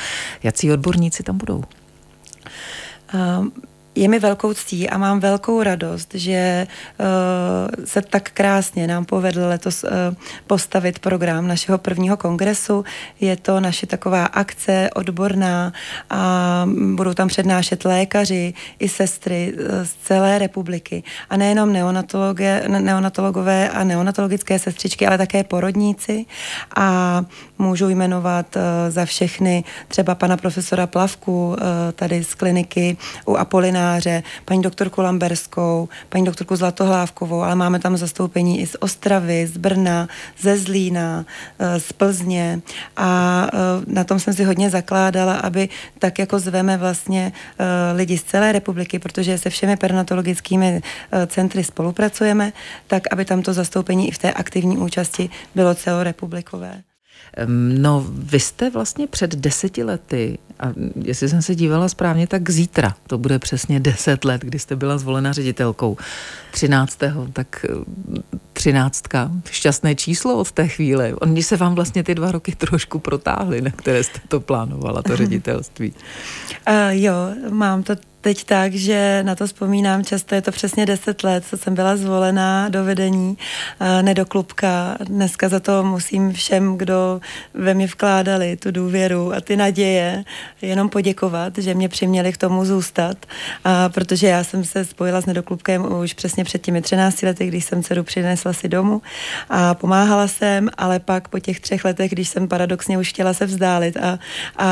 Jací 0.44 0.72
odborníci 0.72 1.24
tam 1.24 1.38
budou? 1.38 1.64
Um, 3.14 3.52
je 3.96 4.08
mi 4.08 4.20
velkou 4.20 4.54
ctí 4.54 4.90
a 4.90 4.98
mám 4.98 5.20
velkou 5.20 5.64
radost, 5.64 6.14
že 6.14 6.68
uh, 7.00 7.86
se 7.86 8.02
tak 8.02 8.32
krásně 8.32 8.88
nám 8.88 9.06
povedl 9.06 9.42
letos 9.48 9.84
uh, 9.84 9.90
postavit 10.48 11.00
program 11.00 11.48
našeho 11.48 11.78
prvního 11.78 12.18
kongresu. 12.18 12.86
Je 13.20 13.38
to 13.38 13.60
naše 13.60 13.88
taková 13.88 14.26
akce 14.26 14.90
odborná 14.96 15.74
a 16.10 16.66
budou 16.96 17.14
tam 17.14 17.28
přednášet 17.28 17.86
lékaři 17.86 18.54
i 18.80 18.90
sestry 18.90 19.54
uh, 19.54 19.66
z 19.84 19.94
celé 19.94 20.40
republiky. 20.40 21.04
A 21.30 21.38
nejenom 21.38 21.74
neonatologové 22.68 23.70
a 23.70 23.84
neonatologické 23.84 24.60
sestřičky, 24.60 25.08
ale 25.08 25.18
také 25.18 25.44
porodníci. 25.44 26.26
A 26.76 27.22
můžu 27.58 27.90
jmenovat 27.90 28.56
uh, 28.56 28.62
za 28.90 29.06
všechny 29.06 29.64
třeba 29.88 30.16
pana 30.16 30.38
profesora 30.38 30.88
Plavku 30.88 31.48
uh, 31.48 31.58
tady 31.96 32.24
z 32.24 32.34
kliniky 32.34 32.98
u 33.26 33.36
Apolina 33.36 33.81
semináře, 33.82 34.24
paní 34.46 34.62
doktorku 34.62 35.02
Lamberskou, 35.02 35.90
paní 36.10 36.26
doktorku 36.26 36.56
Zlatohlávkovou, 36.56 37.42
ale 37.42 37.56
máme 37.56 37.80
tam 37.80 37.98
zastoupení 37.98 38.62
i 38.62 38.68
z 38.68 38.76
Ostravy, 38.80 39.48
z 39.48 39.58
Brna, 39.58 40.08
ze 40.40 40.58
Zlína, 40.58 41.26
eh, 41.60 41.80
z 41.80 41.94
Plzně 41.94 42.62
a 42.98 43.48
eh, 43.54 43.58
na 43.88 44.04
tom 44.04 44.20
jsem 44.20 44.34
si 44.34 44.44
hodně 44.44 44.70
zakládala, 44.70 45.36
aby 45.36 45.70
tak 46.00 46.20
jako 46.20 46.40
zveme 46.40 46.78
vlastně 46.78 47.32
eh, 47.32 47.94
lidi 47.96 48.18
z 48.18 48.24
celé 48.24 48.52
republiky, 48.52 49.00
protože 49.00 49.38
se 49.38 49.50
všemi 49.50 49.78
perinatologickými 49.78 50.82
centry 51.28 51.64
spolupracujeme, 51.64 52.54
tak 52.88 53.04
aby 53.12 53.26
tam 53.26 53.42
to 53.42 53.54
zastoupení 53.54 54.08
i 54.08 54.12
v 54.12 54.18
té 54.18 54.34
aktivní 54.34 54.78
účasti 54.78 55.30
bylo 55.56 55.76
celorepublikové. 55.76 56.91
No, 57.78 58.06
vy 58.10 58.40
jste 58.40 58.70
vlastně 58.70 59.08
před 59.08 59.36
deseti 59.36 59.84
lety, 59.84 60.38
a 60.60 60.74
jestli 61.04 61.30
jsem 61.30 61.42
se 61.42 61.56
dívala 61.56 61.90
správně, 61.90 62.28
tak 62.28 62.50
zítra, 62.50 62.96
to 63.08 63.18
bude 63.18 63.40
přesně 63.40 63.80
deset 63.80 64.26
let, 64.26 64.42
kdy 64.42 64.60
jste 64.60 64.76
byla 64.76 64.98
zvolena 64.98 65.34
ředitelkou. 65.34 65.98
Třináctého, 66.52 67.28
tak 67.34 67.66
eh, 67.70 68.20
třináctka, 68.54 69.32
šťastné 69.52 69.96
číslo 69.96 70.38
od 70.38 70.52
té 70.52 70.68
chvíle. 70.68 71.14
Oni 71.14 71.44
se 71.44 71.58
vám 71.58 71.76
vlastně 71.76 72.04
ty 72.04 72.16
dva 72.16 72.32
roky 72.32 72.56
trošku 72.56 73.00
protáhly, 73.00 73.62
na 73.62 73.72
které 73.72 74.04
jste 74.04 74.20
to 74.28 74.40
plánovala, 74.40 75.02
to 75.02 75.16
ředitelství. 75.22 75.94
Uh, 76.68 76.76
jo, 76.90 77.14
mám 77.50 77.84
to 77.84 77.96
teď 78.22 78.44
tak, 78.44 78.74
že 78.74 79.24
na 79.24 79.36
to 79.36 79.48
vzpomínám 79.48 80.04
často, 80.04 80.36
je 80.36 80.42
to 80.42 80.52
přesně 80.52 80.86
10 80.86 81.24
let, 81.24 81.46
co 81.50 81.58
jsem 81.58 81.76
byla 81.76 81.98
zvolená 81.98 82.70
do 82.70 82.84
vedení 82.84 83.38
nedoklubka. 84.02 84.98
Dneska 85.04 85.50
za 85.50 85.60
to 85.60 85.84
musím 85.84 86.34
všem, 86.34 86.78
kdo 86.78 87.22
ve 87.54 87.74
mě 87.74 87.88
vkládali 87.88 88.58
tu 88.58 88.72
důvěru 88.72 89.34
a 89.34 89.42
ty 89.42 89.58
naděje, 89.58 90.24
jenom 90.62 90.90
poděkovat, 90.90 91.58
že 91.58 91.74
mě 91.74 91.90
přiměli 91.90 92.34
k 92.34 92.38
tomu 92.38 92.66
zůstat, 92.66 93.18
a 93.64 93.90
protože 93.90 94.28
já 94.28 94.44
jsem 94.44 94.64
se 94.64 94.86
spojila 94.86 95.22
s 95.22 95.26
nedoklubkem 95.26 95.94
už 95.94 96.14
přesně 96.14 96.44
před 96.44 96.62
těmi 96.62 96.82
13 96.82 97.22
lety, 97.22 97.48
když 97.48 97.66
jsem 97.66 97.84
dceru 97.84 98.04
přinesla 98.04 98.54
si 98.54 98.68
domů 98.68 99.02
a 99.50 99.74
pomáhala 99.74 100.28
jsem, 100.28 100.70
ale 100.78 101.00
pak 101.00 101.28
po 101.28 101.40
těch 101.40 101.60
třech 101.60 101.86
letech, 101.86 102.12
když 102.12 102.30
jsem 102.30 102.48
paradoxně 102.48 102.98
už 102.98 103.10
chtěla 103.10 103.34
se 103.34 103.46
vzdálit 103.46 103.98
a, 103.98 104.20
a 104.58 104.70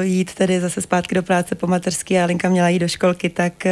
jít 0.00 0.34
tedy 0.34 0.60
zase 0.60 0.80
zpátky 0.80 1.14
do 1.14 1.22
práce 1.22 1.54
po 1.54 1.66
mateřský 1.66 2.18
a 2.18 2.24
Linka 2.24 2.48
měla 2.48 2.68
jít 2.76 2.80
do 2.80 2.88
školky, 2.88 3.30
tak 3.30 3.66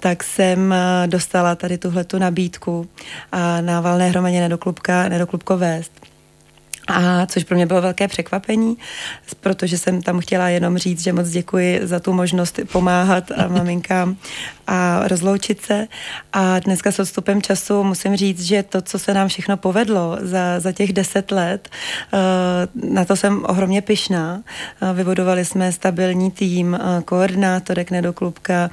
tak 0.00 0.24
jsem 0.24 0.74
dostala 1.06 1.54
tady 1.54 1.78
tuhle 1.78 2.04
tu 2.04 2.18
nabídku 2.18 2.88
a 3.32 3.60
na 3.60 3.80
valné 3.80 4.08
hromadě 4.08 4.40
nedoklubka, 4.40 5.08
nedoklubko 5.08 5.58
vést. 5.58 5.92
a 6.88 7.26
což 7.26 7.44
pro 7.44 7.56
mě 7.56 7.66
bylo 7.66 7.82
velké 7.82 8.08
překvapení, 8.08 8.76
protože 9.40 9.78
jsem 9.78 10.02
tam 10.02 10.20
chtěla 10.20 10.48
jenom 10.48 10.78
říct, 10.78 11.02
že 11.02 11.12
moc 11.12 11.28
děkuji 11.28 11.80
za 11.82 12.00
tu 12.00 12.12
možnost 12.12 12.60
pomáhat 12.72 13.24
maminkám 13.48 14.16
a 14.70 15.08
rozloučit 15.08 15.62
se. 15.62 15.86
A 16.32 16.58
dneska 16.58 16.92
s 16.92 16.98
odstupem 16.98 17.42
času 17.42 17.82
musím 17.84 18.16
říct, 18.16 18.42
že 18.42 18.62
to, 18.62 18.82
co 18.82 18.98
se 18.98 19.14
nám 19.14 19.28
všechno 19.28 19.56
povedlo 19.56 20.18
za, 20.20 20.60
za 20.60 20.72
těch 20.72 20.92
deset 20.92 21.30
let, 21.30 21.68
eh, 22.12 22.16
na 22.94 23.04
to 23.04 23.16
jsem 23.16 23.44
ohromně 23.48 23.82
pyšná. 23.82 24.42
Eh, 24.82 24.92
vybudovali 24.94 25.44
jsme 25.44 25.72
stabilní 25.72 26.30
tým 26.30 26.74
eh, 26.74 27.02
koordinátorek 27.02 27.90
nedoklubka. 27.90 28.70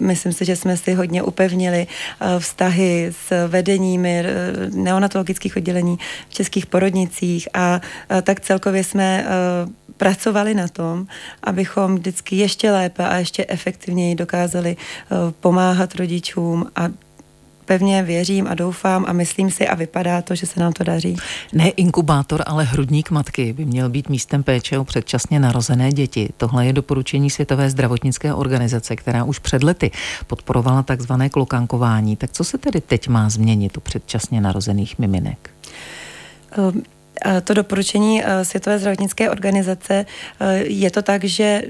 Myslím 0.00 0.32
si, 0.32 0.44
že 0.44 0.56
jsme 0.56 0.76
si 0.76 0.94
hodně 0.94 1.22
upevnili 1.22 1.86
vztahy 2.38 3.12
s 3.26 3.48
vedeními 3.48 4.24
neonatologických 4.74 5.56
oddělení 5.56 5.98
v 6.28 6.34
českých 6.34 6.66
porodnicích 6.66 7.48
a 7.54 7.80
tak 8.22 8.40
celkově 8.40 8.84
jsme 8.84 9.26
pracovali 9.96 10.54
na 10.54 10.68
tom, 10.68 11.06
abychom 11.42 11.94
vždycky 11.94 12.36
ještě 12.36 12.70
lépe 12.70 13.08
a 13.08 13.16
ještě 13.16 13.44
efektivněji 13.48 14.14
dokázali 14.14 14.76
pomáhat 15.40 15.94
rodičům 15.94 16.66
a 16.76 16.88
pevně 17.66 18.02
věřím 18.02 18.46
a 18.48 18.54
doufám 18.54 19.04
a 19.08 19.12
myslím 19.12 19.50
si 19.50 19.68
a 19.68 19.74
vypadá 19.74 20.22
to, 20.22 20.34
že 20.34 20.46
se 20.46 20.60
nám 20.60 20.72
to 20.72 20.84
daří. 20.84 21.16
Ne 21.52 21.68
inkubátor, 21.68 22.42
ale 22.46 22.64
hrudník 22.64 23.10
matky 23.10 23.52
by 23.52 23.64
měl 23.64 23.88
být 23.88 24.08
místem 24.08 24.42
péče 24.42 24.78
o 24.78 24.84
předčasně 24.84 25.40
narozené 25.40 25.92
děti. 25.92 26.28
Tohle 26.36 26.66
je 26.66 26.72
doporučení 26.72 27.30
Světové 27.30 27.70
zdravotnické 27.70 28.34
organizace, 28.34 28.96
která 28.96 29.24
už 29.24 29.38
před 29.38 29.62
lety 29.62 29.90
podporovala 30.26 30.82
takzvané 30.82 31.28
klokankování. 31.28 32.16
Tak 32.16 32.32
co 32.32 32.44
se 32.44 32.58
tedy 32.58 32.80
teď 32.80 33.08
má 33.08 33.30
změnit 33.30 33.76
u 33.76 33.80
předčasně 33.80 34.40
narozených 34.40 34.98
miminek? 34.98 35.50
Um, 36.58 36.82
to 37.44 37.54
doporučení 37.54 38.22
uh, 38.22 38.28
Světové 38.42 38.78
zdravotnické 38.78 39.30
organizace 39.30 40.06
uh, 40.40 40.46
je 40.62 40.90
to 40.90 41.02
tak, 41.02 41.24
že 41.24 41.62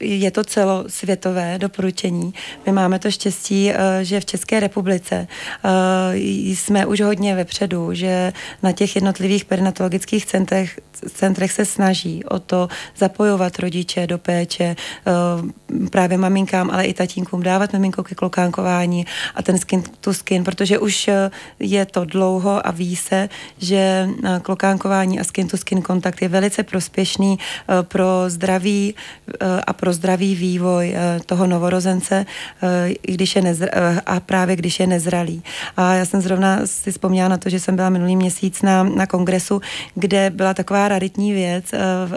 je 0.00 0.30
to 0.30 0.44
celosvětové 0.44 1.58
doporučení. 1.58 2.34
My 2.66 2.72
máme 2.72 2.98
to 2.98 3.10
štěstí, 3.10 3.70
eh, 3.70 4.04
že 4.04 4.20
v 4.20 4.24
České 4.24 4.60
republice 4.60 5.26
eh, 5.64 6.16
jsme 6.16 6.86
už 6.86 7.00
hodně 7.00 7.34
vepředu, 7.34 7.94
že 7.94 8.32
na 8.62 8.72
těch 8.72 8.94
jednotlivých 8.94 9.44
perinatologických 9.44 10.26
centrech, 10.26 10.80
centrech 11.12 11.52
se 11.52 11.64
snaží 11.64 12.24
o 12.24 12.38
to 12.38 12.68
zapojovat 12.96 13.58
rodiče 13.58 14.06
do 14.06 14.18
péče, 14.18 14.64
eh, 14.64 15.88
právě 15.90 16.18
maminkám, 16.18 16.70
ale 16.70 16.84
i 16.84 16.94
tatínkům 16.94 17.42
dávat 17.42 17.72
miminko 17.72 18.02
ke 18.02 18.14
klokánkování 18.14 19.06
a 19.34 19.42
ten 19.42 19.58
skin 19.58 19.82
to 20.00 20.14
skin, 20.14 20.44
protože 20.44 20.78
už 20.78 21.10
je 21.58 21.86
to 21.86 22.04
dlouho 22.04 22.66
a 22.66 22.70
ví 22.70 22.96
se, 22.96 23.28
že 23.58 24.08
klokánkování 24.42 25.20
a 25.20 25.24
skin 25.24 25.48
to 25.48 25.56
skin 25.56 25.82
kontakt 25.82 26.22
je 26.22 26.28
velice 26.28 26.62
prospěšný 26.62 27.38
pro 27.82 28.24
zdraví 28.26 28.94
a 29.66 29.72
pro 29.72 29.87
pro 29.88 29.92
zdravý 29.92 30.34
vývoj 30.34 30.92
eh, 30.92 31.20
toho 31.26 31.46
novorozence, 31.46 32.26
eh, 32.62 32.94
když 33.02 33.36
je 33.36 33.42
nezr- 33.42 33.68
eh, 33.72 34.00
a 34.06 34.20
právě 34.20 34.56
když 34.56 34.80
je 34.80 34.86
nezralý. 34.86 35.42
A 35.76 35.94
já 35.94 36.04
jsem 36.04 36.20
zrovna 36.20 36.60
si 36.64 36.92
vzpomněla 36.92 37.28
na 37.28 37.36
to, 37.36 37.48
že 37.48 37.60
jsem 37.60 37.76
byla 37.76 37.88
minulý 37.88 38.16
měsíc 38.16 38.62
na, 38.62 38.82
na 38.82 39.06
kongresu, 39.06 39.60
kde 39.94 40.30
byla 40.30 40.54
taková 40.54 40.88
raritní 40.88 41.32
věc 41.32 41.64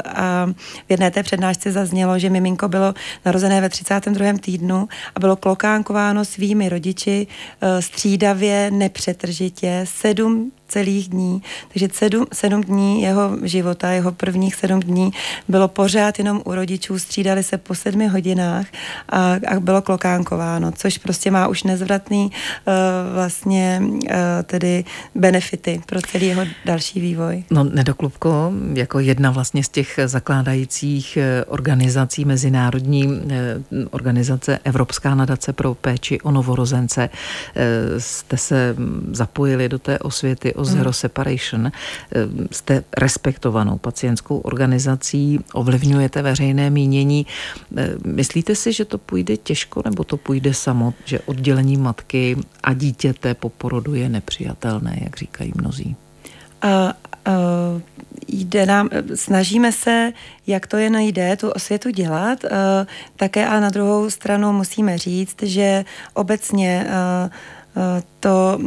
a 0.06 0.46
v 0.88 0.90
jedné 0.90 1.12
té 1.12 1.24
přednášce 1.24 1.72
zaznělo, 1.72 2.20
že 2.20 2.30
miminko 2.30 2.68
bylo 2.68 2.94
narozené 3.26 3.62
ve 3.62 3.70
32. 3.70 4.34
týdnu 4.34 4.88
a 5.16 5.20
bylo 5.20 5.36
klokánkováno 5.36 6.26
svými 6.26 6.70
rodiči 6.70 7.28
střídavě, 7.80 8.72
nepřetržitě, 8.72 9.82
sedm 9.88 10.52
celých 10.72 11.10
dní. 11.10 11.42
Takže 11.74 11.88
sedm, 11.92 12.26
sedm 12.34 12.62
dní 12.64 13.02
jeho 13.02 13.38
života, 13.44 13.90
jeho 13.92 14.12
prvních 14.12 14.56
sedm 14.56 14.80
dní 14.80 15.12
bylo 15.48 15.68
pořád 15.68 16.20
jenom 16.20 16.42
u 16.46 16.56
rodičů, 16.56 17.00
střídali 17.00 17.44
se 17.44 17.58
po 17.58 17.76
sedmi 17.76 18.08
hodinách 18.08 18.66
a, 19.10 19.34
a 19.48 19.60
bylo 19.60 19.82
klokánkováno, 19.82 20.72
což 20.72 20.98
prostě 20.98 21.32
má 21.32 21.48
už 21.48 21.64
nezvratný 21.64 22.32
uh, 22.32 22.74
vlastně 23.14 23.82
uh, 23.84 24.10
tedy 24.44 24.86
benefity 25.16 25.82
pro 25.86 26.02
celý 26.02 26.28
jeho 26.28 26.46
další 26.66 27.02
vývoj. 27.02 27.44
No 27.52 27.64
Nedoklubko, 27.64 28.52
jako 28.74 29.00
jedna 29.00 29.32
vlastně 29.32 29.64
z 29.64 29.70
těch 29.70 30.00
zakládajících 30.06 31.18
eh, 31.18 31.46
organizací 31.46 32.26
mezinárodní 32.26 33.22
organizace 33.92 34.60
Evropská 34.64 35.16
nadace 35.16 35.54
pro 35.54 35.74
péči 35.74 36.22
o 36.22 36.32
novorozence, 36.32 37.10
jste 37.98 38.38
se 38.38 38.76
zapojili 39.12 39.70
do 39.70 39.80
té 39.80 40.00
osvěty 40.00 40.54
o 40.62 40.66
Zero 40.66 40.94
Separation. 40.94 41.68
Eh, 41.68 41.72
jste 42.52 42.84
respektovanou 42.98 43.78
pacientskou 43.78 44.38
organizací, 44.38 45.40
ovlivňujete 45.54 46.22
veřejné 46.22 46.70
mínění. 46.70 47.26
Eh, 47.78 47.90
myslíte 48.06 48.56
si, 48.56 48.74
že 48.74 48.86
to 48.86 48.98
půjde 48.98 49.38
těžko, 49.38 49.82
nebo 49.86 50.04
to 50.04 50.18
půjde 50.18 50.54
samo, 50.54 50.94
že 51.06 51.20
oddělení 51.20 51.78
matky 51.78 52.38
a 52.64 52.74
dítěte 52.74 53.34
po 53.34 53.50
porodu 53.50 53.94
je 53.94 54.10
nepřijatelné, 54.10 55.00
jak 55.04 55.18
říkají 55.18 55.52
mnozí? 55.56 55.96
Uh, 56.64 56.92
uh, 57.28 57.82
jde 58.28 58.66
nám, 58.66 58.90
snažíme 59.16 59.72
se, 59.72 60.14
jak 60.48 60.68
to 60.68 60.78
jen 60.78 60.96
jde, 60.96 61.38
tu 61.38 61.50
osvětu 61.50 61.90
dělat. 61.90 62.44
Uh, 62.44 62.50
také 63.16 63.48
ale 63.48 63.62
na 63.62 63.70
druhou 63.70 64.10
stranu 64.10 64.54
musíme 64.54 64.98
říct, 64.98 65.36
že 65.42 65.86
obecně 66.14 66.86
uh, 66.86 67.32
to 68.20 68.60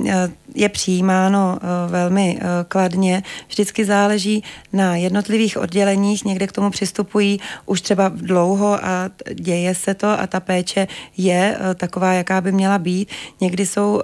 je 0.55 0.69
přijímáno 0.69 1.59
eh, 1.59 1.91
velmi 1.91 2.39
eh, 2.41 2.45
kladně. 2.69 3.23
Vždycky 3.49 3.85
záleží 3.85 4.45
na 4.73 4.97
jednotlivých 4.97 5.59
odděleních, 5.59 6.25
někde 6.25 6.47
k 6.47 6.53
tomu 6.53 6.71
přistupují 6.71 7.41
už 7.67 7.81
třeba 7.81 8.09
dlouho 8.09 8.85
a 8.85 9.11
děje 9.35 9.75
se 9.75 9.95
to 9.95 10.21
a 10.21 10.27
ta 10.27 10.41
péče 10.41 10.89
je 11.17 11.59
taková, 11.75 12.13
jaká 12.13 12.41
by 12.41 12.53
měla 12.53 12.79
být. 12.79 13.09
Někdy 13.41 13.67
jsou 13.67 14.03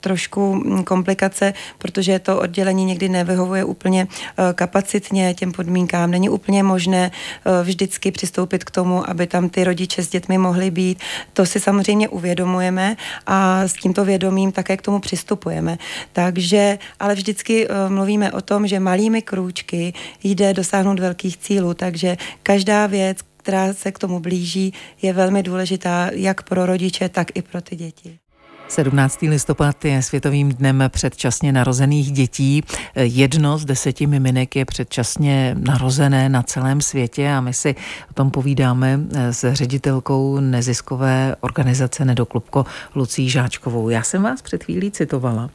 trošku 0.00 0.54
hm, 0.54 0.84
komplikace, 0.84 1.54
protože 1.78 2.18
to 2.18 2.40
oddělení 2.40 2.84
někdy 2.84 3.08
nevyhovuje 3.08 3.64
úplně 3.64 4.06
kapacitně 4.54 5.34
těm 5.34 5.52
podmínkám. 5.52 6.10
Není 6.10 6.28
úplně 6.28 6.62
možné 6.62 7.10
vždycky 7.62 8.10
přistoupit 8.10 8.64
k 8.64 8.70
tomu, 8.70 9.10
aby 9.10 9.26
tam 9.26 9.48
ty 9.48 9.64
rodiče 9.64 10.02
s 10.02 10.08
dětmi 10.08 10.38
mohli 10.38 10.70
být. 10.70 10.98
To 11.32 11.46
si 11.46 11.60
samozřejmě 11.60 12.08
uvědomujeme 12.08 12.96
a 13.26 13.62
s 13.62 13.72
tímto 13.72 14.04
vědomím 14.04 14.52
také 14.52 14.76
k 14.76 14.82
tomu 14.82 15.00
přistupujeme. 15.00 15.67
Takže, 16.12 16.78
ale 17.00 17.14
vždycky 17.14 17.68
uh, 17.68 17.74
mluvíme 17.88 18.32
o 18.32 18.40
tom, 18.40 18.66
že 18.66 18.80
malými 18.80 19.22
krůčky 19.22 19.92
jde 20.24 20.54
dosáhnout 20.54 20.98
velkých 20.98 21.36
cílů, 21.36 21.74
takže 21.74 22.16
každá 22.42 22.86
věc, 22.86 23.18
která 23.36 23.74
se 23.74 23.92
k 23.92 23.98
tomu 23.98 24.20
blíží, 24.20 24.72
je 25.02 25.12
velmi 25.12 25.42
důležitá 25.42 26.10
jak 26.12 26.42
pro 26.42 26.66
rodiče, 26.66 27.08
tak 27.08 27.28
i 27.34 27.42
pro 27.42 27.60
ty 27.60 27.76
děti. 27.76 28.18
17. 28.68 29.18
listopad 29.22 29.84
je 29.84 30.02
Světovým 30.02 30.48
dnem 30.48 30.84
předčasně 30.88 31.52
narozených 31.52 32.12
dětí. 32.12 32.62
Jedno 32.94 33.58
z 33.58 33.64
deseti 33.64 34.06
miminek 34.06 34.56
je 34.56 34.64
předčasně 34.64 35.56
narozené 35.58 36.28
na 36.28 36.42
celém 36.42 36.80
světě 36.80 37.30
a 37.30 37.40
my 37.40 37.54
si 37.54 37.74
o 38.10 38.14
tom 38.14 38.30
povídáme 38.30 39.00
s 39.30 39.54
ředitelkou 39.54 40.40
neziskové 40.40 41.36
organizace 41.40 42.04
Nedoklubko 42.04 42.66
Lucí 42.94 43.30
Žáčkovou. 43.30 43.88
Já 43.88 44.02
jsem 44.02 44.22
vás 44.22 44.42
před 44.42 44.64
chvílí 44.64 44.90
citovala 44.90 45.50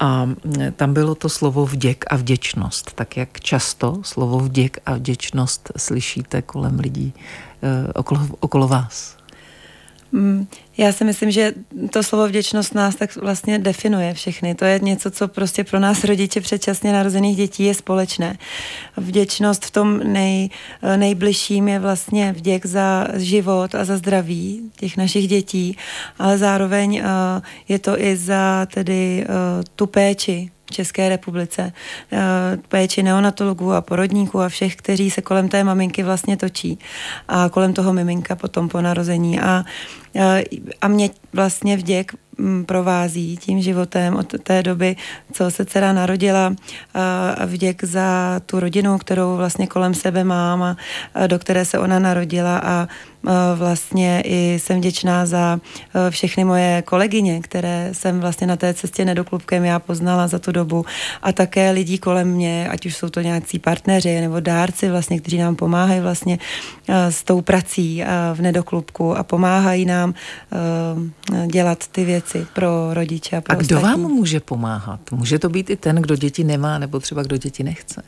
a 0.00 0.28
tam 0.76 0.94
bylo 0.94 1.14
to 1.14 1.28
slovo 1.28 1.66
vděk 1.66 2.04
a 2.10 2.16
vděčnost. 2.16 2.92
Tak 2.94 3.16
jak 3.16 3.40
často 3.40 3.98
slovo 4.02 4.38
vděk 4.38 4.78
a 4.86 4.94
vděčnost 4.94 5.72
slyšíte 5.76 6.42
kolem 6.42 6.78
lidí 6.78 7.14
eh, 7.62 7.92
okolo, 7.92 8.20
okolo 8.40 8.68
vás? 8.68 9.21
Mm, 10.12 10.46
já 10.78 10.92
si 10.92 11.04
myslím, 11.04 11.30
že 11.30 11.54
to 11.90 12.02
slovo 12.02 12.28
vděčnost 12.28 12.74
nás 12.74 12.94
tak 12.94 13.16
vlastně 13.16 13.58
definuje 13.58 14.14
všechny. 14.14 14.54
To 14.54 14.64
je 14.64 14.78
něco, 14.82 15.10
co 15.10 15.28
prostě 15.28 15.64
pro 15.64 15.80
nás 15.80 16.04
rodiče 16.04 16.40
předčasně 16.40 16.92
narozených 16.92 17.36
dětí 17.36 17.64
je 17.64 17.74
společné. 17.74 18.38
Vděčnost 18.96 19.64
v 19.64 19.70
tom 19.70 20.00
nej, 20.04 20.50
nejbližším 20.96 21.68
je 21.68 21.78
vlastně 21.78 22.32
vděk 22.32 22.66
za 22.66 23.08
život 23.14 23.74
a 23.74 23.84
za 23.84 23.96
zdraví 23.96 24.70
těch 24.76 24.96
našich 24.96 25.28
dětí, 25.28 25.76
ale 26.18 26.38
zároveň 26.38 27.00
uh, 27.00 27.42
je 27.68 27.78
to 27.78 28.00
i 28.00 28.16
za 28.16 28.66
tedy 28.74 29.26
uh, 29.28 29.34
tu 29.76 29.86
péči, 29.86 30.50
České 30.72 31.08
republice, 31.08 31.72
uh, 32.12 32.18
péči 32.68 33.02
neonatologů 33.02 33.72
a 33.72 33.80
porodníků 33.80 34.40
a 34.40 34.48
všech, 34.48 34.76
kteří 34.76 35.10
se 35.10 35.22
kolem 35.22 35.48
té 35.48 35.64
maminky 35.64 36.02
vlastně 36.02 36.36
točí 36.36 36.78
a 37.28 37.48
kolem 37.48 37.72
toho 37.72 37.92
miminka 37.92 38.36
potom 38.36 38.68
po 38.68 38.80
narození. 38.80 39.40
A 39.40 39.64
a 40.80 40.88
mě 40.88 41.10
vlastně 41.32 41.76
vděk 41.76 42.12
provází 42.66 43.36
tím 43.36 43.62
životem 43.62 44.16
od 44.16 44.34
té 44.42 44.62
doby, 44.62 44.96
co 45.32 45.50
se 45.50 45.64
dcera 45.64 45.92
narodila 45.92 46.54
a 47.38 47.44
vděk 47.46 47.84
za 47.84 48.40
tu 48.46 48.60
rodinu, 48.60 48.98
kterou 48.98 49.36
vlastně 49.36 49.66
kolem 49.66 49.94
sebe 49.94 50.24
mám 50.24 50.62
a 50.62 50.76
do 51.26 51.38
které 51.38 51.64
se 51.64 51.78
ona 51.78 51.98
narodila. 51.98 52.58
A 52.58 52.88
vlastně 53.54 54.22
i 54.24 54.58
jsem 54.58 54.78
vděčná 54.78 55.26
za 55.26 55.60
všechny 56.10 56.44
moje 56.44 56.82
kolegyně, 56.82 57.40
které 57.40 57.88
jsem 57.92 58.20
vlastně 58.20 58.46
na 58.46 58.56
té 58.56 58.74
cestě 58.74 59.04
nedoklubkem 59.04 59.64
já 59.64 59.78
poznala 59.78 60.28
za 60.28 60.38
tu 60.38 60.52
dobu. 60.52 60.84
A 61.22 61.32
také 61.32 61.70
lidí 61.70 61.98
kolem 61.98 62.28
mě, 62.28 62.68
ať 62.70 62.86
už 62.86 62.96
jsou 62.96 63.08
to 63.08 63.20
nějací 63.20 63.58
partneři 63.58 64.20
nebo 64.20 64.40
dárci 64.40 64.90
vlastně, 64.90 65.20
kteří 65.20 65.38
nám 65.38 65.56
pomáhají 65.56 66.00
vlastně 66.00 66.38
s 66.88 67.24
tou 67.24 67.40
prací 67.40 68.04
v 68.34 68.40
nedoklubku 68.40 69.16
a 69.16 69.22
pomáhají 69.22 69.84
nám 69.84 70.14
dělat 71.46 71.88
ty 71.88 72.04
věci 72.04 72.21
pro 72.52 72.94
rodiče 72.94 73.36
a 73.36 73.40
pro 73.40 73.52
A 73.52 73.54
kdo 73.56 73.76
ostatní. 73.76 74.02
vám 74.02 74.10
může 74.10 74.40
pomáhat? 74.40 75.00
Může 75.10 75.38
to 75.38 75.48
být 75.48 75.70
i 75.70 75.76
ten, 75.76 75.96
kdo 75.96 76.16
děti 76.16 76.44
nemá, 76.44 76.78
nebo 76.78 77.00
třeba 77.00 77.22
kdo 77.22 77.36
děti 77.36 77.62
nechce? 77.62 78.02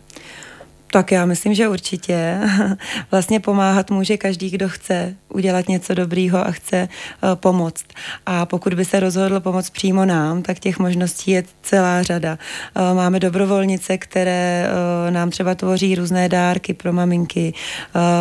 Tak 0.90 1.12
já 1.12 1.26
myslím, 1.26 1.54
že 1.54 1.68
určitě. 1.68 2.38
Vlastně 3.10 3.40
pomáhat 3.40 3.90
může 3.90 4.16
každý, 4.16 4.50
kdo 4.50 4.68
chce 4.68 5.14
udělat 5.28 5.68
něco 5.68 5.94
dobrýho 5.94 6.46
a 6.46 6.50
chce 6.50 6.88
uh, 7.22 7.34
pomoct. 7.34 7.84
A 8.26 8.46
pokud 8.46 8.74
by 8.74 8.84
se 8.84 9.00
rozhodl 9.00 9.40
pomoct 9.40 9.70
přímo 9.70 10.04
nám, 10.04 10.42
tak 10.42 10.58
těch 10.58 10.78
možností 10.78 11.30
je 11.30 11.44
celá 11.62 12.02
řada. 12.02 12.38
Uh, 12.76 12.96
máme 12.96 13.20
dobrovolnice, 13.20 13.98
které 13.98 14.66
uh, 15.06 15.14
nám 15.14 15.30
třeba 15.30 15.54
tvoří 15.54 15.94
různé 15.94 16.28
dárky 16.28 16.74
pro 16.74 16.92
maminky. 16.92 17.54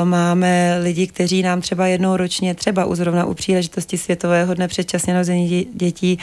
Máme 0.04 0.80
lidi, 0.82 1.08
kteří 1.08 1.44
nám 1.44 1.62
třeba 1.62 1.88
jednou 1.88 2.18
ročně, 2.18 2.56
třeba 2.56 2.86
u 2.86 2.96
zrovna 2.96 3.26
u 3.26 3.34
příležitosti 3.34 3.98
Světového 3.98 4.54
dne 4.54 4.68
předčasně 4.68 5.14
narození 5.14 5.68
dětí, 5.74 6.20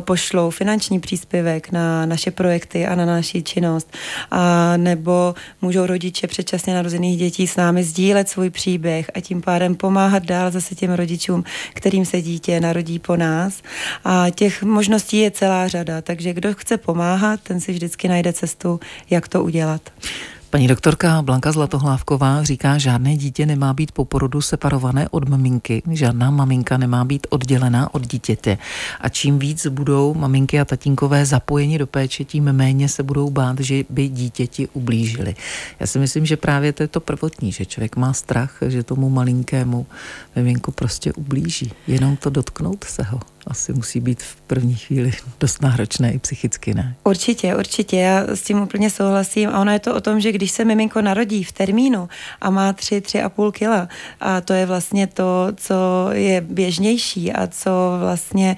pošlou 0.00 0.50
finanční 0.50 1.00
příspěvek 1.00 1.72
na 1.72 2.06
naše 2.06 2.30
projekty 2.30 2.86
a 2.86 2.94
na 2.94 3.06
naši 3.06 3.42
činnost. 3.42 3.92
A 4.30 4.76
nebo 4.76 5.34
můžou 5.62 5.81
rodiče 5.86 6.26
předčasně 6.26 6.74
narozených 6.74 7.18
dětí 7.18 7.46
s 7.46 7.56
námi 7.56 7.84
sdílet 7.84 8.28
svůj 8.28 8.50
příběh 8.50 9.10
a 9.14 9.20
tím 9.20 9.42
pádem 9.42 9.74
pomáhat 9.74 10.22
dál 10.22 10.50
zase 10.50 10.74
těm 10.74 10.92
rodičům, 10.92 11.44
kterým 11.74 12.04
se 12.04 12.22
dítě 12.22 12.60
narodí 12.60 12.98
po 12.98 13.16
nás. 13.16 13.62
A 14.04 14.26
těch 14.30 14.62
možností 14.62 15.18
je 15.18 15.30
celá 15.30 15.68
řada, 15.68 16.02
takže 16.02 16.32
kdo 16.32 16.54
chce 16.54 16.76
pomáhat, 16.78 17.40
ten 17.40 17.60
si 17.60 17.72
vždycky 17.72 18.08
najde 18.08 18.32
cestu, 18.32 18.80
jak 19.10 19.28
to 19.28 19.44
udělat. 19.44 19.82
Paní 20.52 20.68
doktorka 20.68 21.22
Blanka 21.22 21.52
Zlatohlávková 21.52 22.42
říká, 22.42 22.78
žádné 22.78 23.16
dítě 23.16 23.46
nemá 23.46 23.74
být 23.74 23.92
po 23.92 24.04
porodu 24.04 24.40
separované 24.40 25.08
od 25.08 25.28
maminky, 25.28 25.82
žádná 25.90 26.30
maminka 26.30 26.76
nemá 26.76 27.04
být 27.04 27.26
oddělená 27.30 27.94
od 27.94 28.06
dítěte. 28.06 28.58
A 29.00 29.08
čím 29.08 29.38
víc 29.38 29.66
budou 29.66 30.14
maminky 30.14 30.60
a 30.60 30.64
tatínkové 30.64 31.26
zapojeni 31.26 31.78
do 31.78 31.86
péče, 31.86 32.24
tím 32.24 32.44
méně 32.44 32.88
se 32.88 33.02
budou 33.02 33.30
bát, 33.30 33.60
že 33.60 33.84
by 33.90 34.08
dítěti 34.08 34.68
ublížili. 34.72 35.34
Já 35.80 35.86
si 35.86 35.98
myslím, 35.98 36.26
že 36.26 36.36
právě 36.36 36.72
to 36.72 36.82
je 36.82 36.88
to 36.88 37.00
prvotní, 37.00 37.52
že 37.52 37.64
člověk 37.64 37.96
má 37.96 38.12
strach, 38.12 38.58
že 38.68 38.82
tomu 38.82 39.10
malinkému 39.10 39.86
miminku 40.36 40.72
prostě 40.72 41.12
ublíží. 41.12 41.72
Jenom 41.86 42.16
to 42.16 42.30
dotknout 42.30 42.84
se 42.84 43.02
ho 43.02 43.20
asi 43.46 43.72
musí 43.72 44.00
být 44.00 44.22
v 44.22 44.40
první 44.40 44.74
chvíli 44.74 45.12
dost 45.40 45.62
náročné 45.62 46.12
i 46.12 46.18
psychicky, 46.18 46.74
ne? 46.74 46.94
Určitě, 47.04 47.56
určitě, 47.56 47.96
já 47.96 48.26
s 48.26 48.42
tím 48.42 48.62
úplně 48.62 48.90
souhlasím. 48.90 49.50
A 49.50 49.60
ono 49.60 49.72
je 49.72 49.78
to 49.78 49.94
o 49.94 50.00
tom, 50.00 50.20
že 50.20 50.32
když 50.32 50.50
se 50.50 50.64
miminko 50.64 51.02
narodí 51.02 51.44
v 51.44 51.52
termínu 51.52 52.08
a 52.40 52.50
má 52.50 52.72
tři, 52.72 53.00
tři 53.00 53.22
a 53.22 53.28
půl 53.28 53.52
kila, 53.52 53.88
a 54.20 54.40
to 54.40 54.52
je 54.52 54.66
vlastně 54.66 55.06
to, 55.06 55.48
co 55.56 55.74
je 56.12 56.40
běžnější 56.40 57.32
a 57.32 57.46
co 57.46 57.70
vlastně 58.00 58.56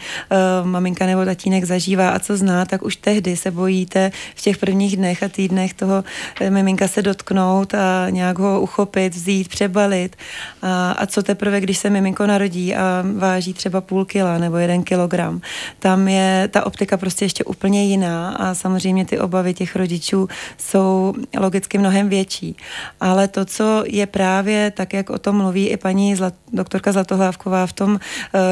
uh, 0.62 0.66
maminka 0.66 1.06
nebo 1.06 1.24
tatínek 1.24 1.64
zažívá 1.64 2.10
a 2.10 2.18
co 2.18 2.36
zná, 2.36 2.64
tak 2.64 2.82
už 2.82 2.96
tehdy 2.96 3.36
se 3.36 3.50
bojíte 3.50 4.12
v 4.34 4.42
těch 4.42 4.58
prvních 4.58 4.96
dnech 4.96 5.22
a 5.22 5.28
týdnech 5.28 5.74
toho 5.74 6.04
uh, 6.40 6.50
miminka 6.50 6.88
se 6.88 7.02
dotknout 7.02 7.74
a 7.74 8.10
nějak 8.10 8.38
ho 8.38 8.60
uchopit, 8.60 9.14
vzít, 9.14 9.48
přebalit. 9.48 10.16
A, 10.62 10.92
a 10.92 11.06
co 11.06 11.22
teprve, 11.22 11.60
když 11.60 11.78
se 11.78 11.90
miminko 11.90 12.26
narodí 12.26 12.74
a 12.74 13.04
váží 13.16 13.54
třeba 13.54 13.80
půl 13.80 14.04
kila 14.04 14.38
nebo 14.38 14.56
jeden 14.56 14.73
jeden 14.74 14.84
kilogram. 14.84 15.40
Tam 15.78 16.08
je 16.08 16.48
ta 16.50 16.66
optika 16.66 16.96
prostě 16.96 17.24
ještě 17.24 17.44
úplně 17.44 17.84
jiná 17.84 18.30
a 18.30 18.54
samozřejmě 18.54 19.04
ty 19.04 19.18
obavy 19.18 19.54
těch 19.54 19.76
rodičů 19.76 20.28
jsou 20.58 21.14
logicky 21.38 21.78
mnohem 21.78 22.08
větší. 22.08 22.56
Ale 23.00 23.28
to, 23.28 23.44
co 23.44 23.84
je 23.86 24.06
právě 24.06 24.70
tak, 24.70 24.92
jak 24.92 25.10
o 25.10 25.18
tom 25.18 25.36
mluví 25.36 25.68
i 25.68 25.76
paní 25.76 26.16
Zlat, 26.16 26.34
doktorka 26.52 26.92
Zlatohlávková 26.92 27.66
v 27.66 27.72
tom 27.72 27.90
uh, 27.92 27.98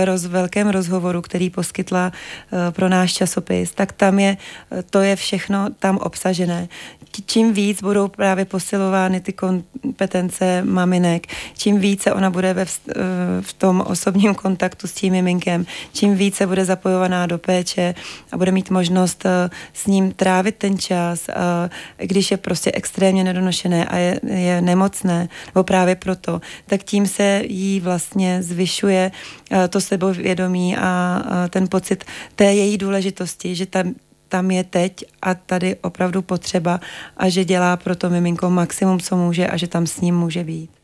roz, 0.04 0.26
velkém 0.26 0.68
rozhovoru, 0.68 1.22
který 1.22 1.50
poskytla 1.50 2.12
uh, 2.12 2.58
pro 2.70 2.88
náš 2.88 3.12
časopis, 3.12 3.72
tak 3.72 3.92
tam 3.92 4.18
je, 4.18 4.36
to 4.90 5.00
je 5.00 5.16
všechno 5.16 5.68
tam 5.78 5.98
obsažené. 5.98 6.68
Čím 7.26 7.52
víc 7.52 7.82
budou 7.82 8.08
právě 8.08 8.44
posilovány 8.44 9.20
ty 9.20 9.32
kompetence 9.32 10.62
maminek, 10.64 11.26
čím 11.56 11.78
více 11.78 12.12
ona 12.12 12.30
bude 12.30 12.54
ve, 12.54 12.62
eh, 12.62 12.94
v 13.40 13.52
tom 13.52 13.80
osobním 13.86 14.34
kontaktu 14.34 14.86
s 14.86 14.92
tím 14.92 15.12
miminkem, 15.12 15.66
čím 15.92 16.11
tím 16.12 16.18
více 16.18 16.46
bude 16.46 16.64
zapojovaná 16.64 17.26
do 17.26 17.38
péče 17.38 17.94
a 18.32 18.36
bude 18.36 18.52
mít 18.52 18.70
možnost 18.70 19.26
eh, 19.26 19.50
s 19.72 19.86
ním 19.86 20.12
trávit 20.12 20.56
ten 20.56 20.78
čas, 20.78 21.28
eh, 21.28 21.34
když 22.06 22.30
je 22.30 22.36
prostě 22.36 22.72
extrémně 22.74 23.24
nedonošené 23.24 23.84
a 23.84 23.96
je, 23.96 24.20
je 24.22 24.60
nemocné, 24.60 25.28
nebo 25.54 25.64
právě 25.64 25.96
proto, 25.96 26.40
tak 26.66 26.82
tím 26.82 27.06
se 27.06 27.42
jí 27.46 27.80
vlastně 27.80 28.42
zvyšuje 28.42 29.10
eh, 29.50 29.68
to 29.68 29.80
sebovědomí 29.80 30.76
a 30.76 31.22
ten 31.50 31.68
pocit 31.68 32.04
té 32.36 32.44
její 32.44 32.78
důležitosti, 32.78 33.54
že 33.54 33.66
tam 33.66 33.94
tam 34.28 34.50
je 34.50 34.64
teď 34.64 35.04
a 35.22 35.34
tady 35.34 35.76
opravdu 35.76 36.22
potřeba 36.22 36.80
a 37.16 37.28
že 37.28 37.44
dělá 37.44 37.76
pro 37.76 37.96
to 37.96 38.10
miminko 38.10 38.50
maximum, 38.50 39.00
co 39.00 39.16
může 39.16 39.48
a 39.48 39.56
že 39.56 39.66
tam 39.66 39.86
s 39.86 40.00
ním 40.00 40.16
může 40.16 40.44
být. 40.44 40.81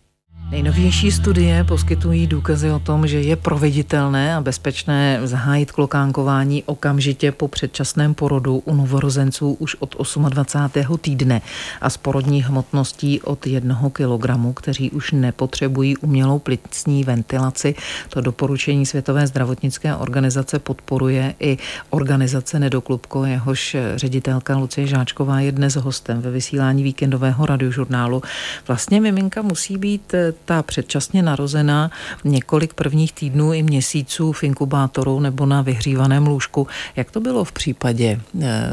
Nejnovější 0.50 1.10
studie 1.10 1.64
poskytují 1.64 2.26
důkazy 2.26 2.70
o 2.70 2.78
tom, 2.78 3.06
že 3.06 3.20
je 3.20 3.36
proveditelné 3.36 4.34
a 4.34 4.40
bezpečné 4.40 5.20
zahájit 5.24 5.72
klokánkování 5.72 6.62
okamžitě 6.62 7.32
po 7.32 7.48
předčasném 7.48 8.14
porodu 8.14 8.58
u 8.58 8.74
novorozenců 8.74 9.52
už 9.52 9.76
od 9.78 9.96
28. 10.28 10.98
týdne 10.98 11.40
a 11.80 11.90
s 11.90 11.96
porodní 11.96 12.42
hmotností 12.42 13.20
od 13.22 13.46
1 13.46 13.90
kg, 13.92 14.26
kteří 14.54 14.90
už 14.90 15.12
nepotřebují 15.12 15.96
umělou 15.96 16.38
plicní 16.38 17.04
ventilaci. 17.04 17.74
To 18.08 18.20
doporučení 18.20 18.86
Světové 18.86 19.26
zdravotnické 19.26 19.96
organizace 19.96 20.58
podporuje 20.58 21.34
i 21.40 21.58
organizace 21.90 22.58
Nedoklubko, 22.58 23.24
jehož 23.24 23.76
ředitelka 23.96 24.56
Lucie 24.56 24.86
Žáčková 24.86 25.40
je 25.40 25.52
dnes 25.52 25.76
hostem 25.76 26.20
ve 26.20 26.30
vysílání 26.30 26.82
víkendového 26.82 27.46
radiožurnálu. 27.46 28.22
Vlastně 28.68 29.00
miminka 29.00 29.42
musí 29.42 29.78
být 29.78 30.14
ta 30.44 30.62
předčasně 30.62 31.22
narozená 31.22 31.90
několik 32.24 32.74
prvních 32.74 33.12
týdnů 33.12 33.52
i 33.52 33.62
měsíců 33.62 34.32
v 34.32 34.42
inkubátoru 34.42 35.20
nebo 35.20 35.46
na 35.46 35.62
vyhřívaném 35.62 36.26
lůžku. 36.26 36.66
Jak 36.96 37.10
to 37.10 37.20
bylo 37.20 37.44
v 37.44 37.52
případě 37.52 38.20
e, 38.40 38.70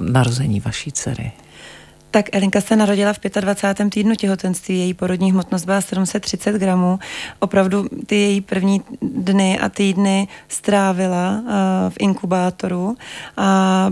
narození 0.00 0.60
vaší 0.60 0.92
dcery? 0.92 1.32
Tak 2.14 2.26
Elinka 2.32 2.60
se 2.60 2.76
narodila 2.76 3.12
v 3.12 3.18
25. 3.40 3.90
týdnu 3.90 4.14
těhotenství, 4.14 4.78
její 4.78 4.94
porodní 4.94 5.32
hmotnost 5.32 5.64
byla 5.64 5.80
730 5.80 6.56
gramů. 6.56 6.98
Opravdu 7.38 7.86
ty 8.06 8.16
její 8.16 8.40
první 8.40 8.82
dny 9.02 9.58
a 9.58 9.68
týdny 9.68 10.28
strávila 10.48 11.30
uh, 11.30 11.48
v 11.88 11.94
inkubátoru 11.98 12.96
a, 13.36 13.90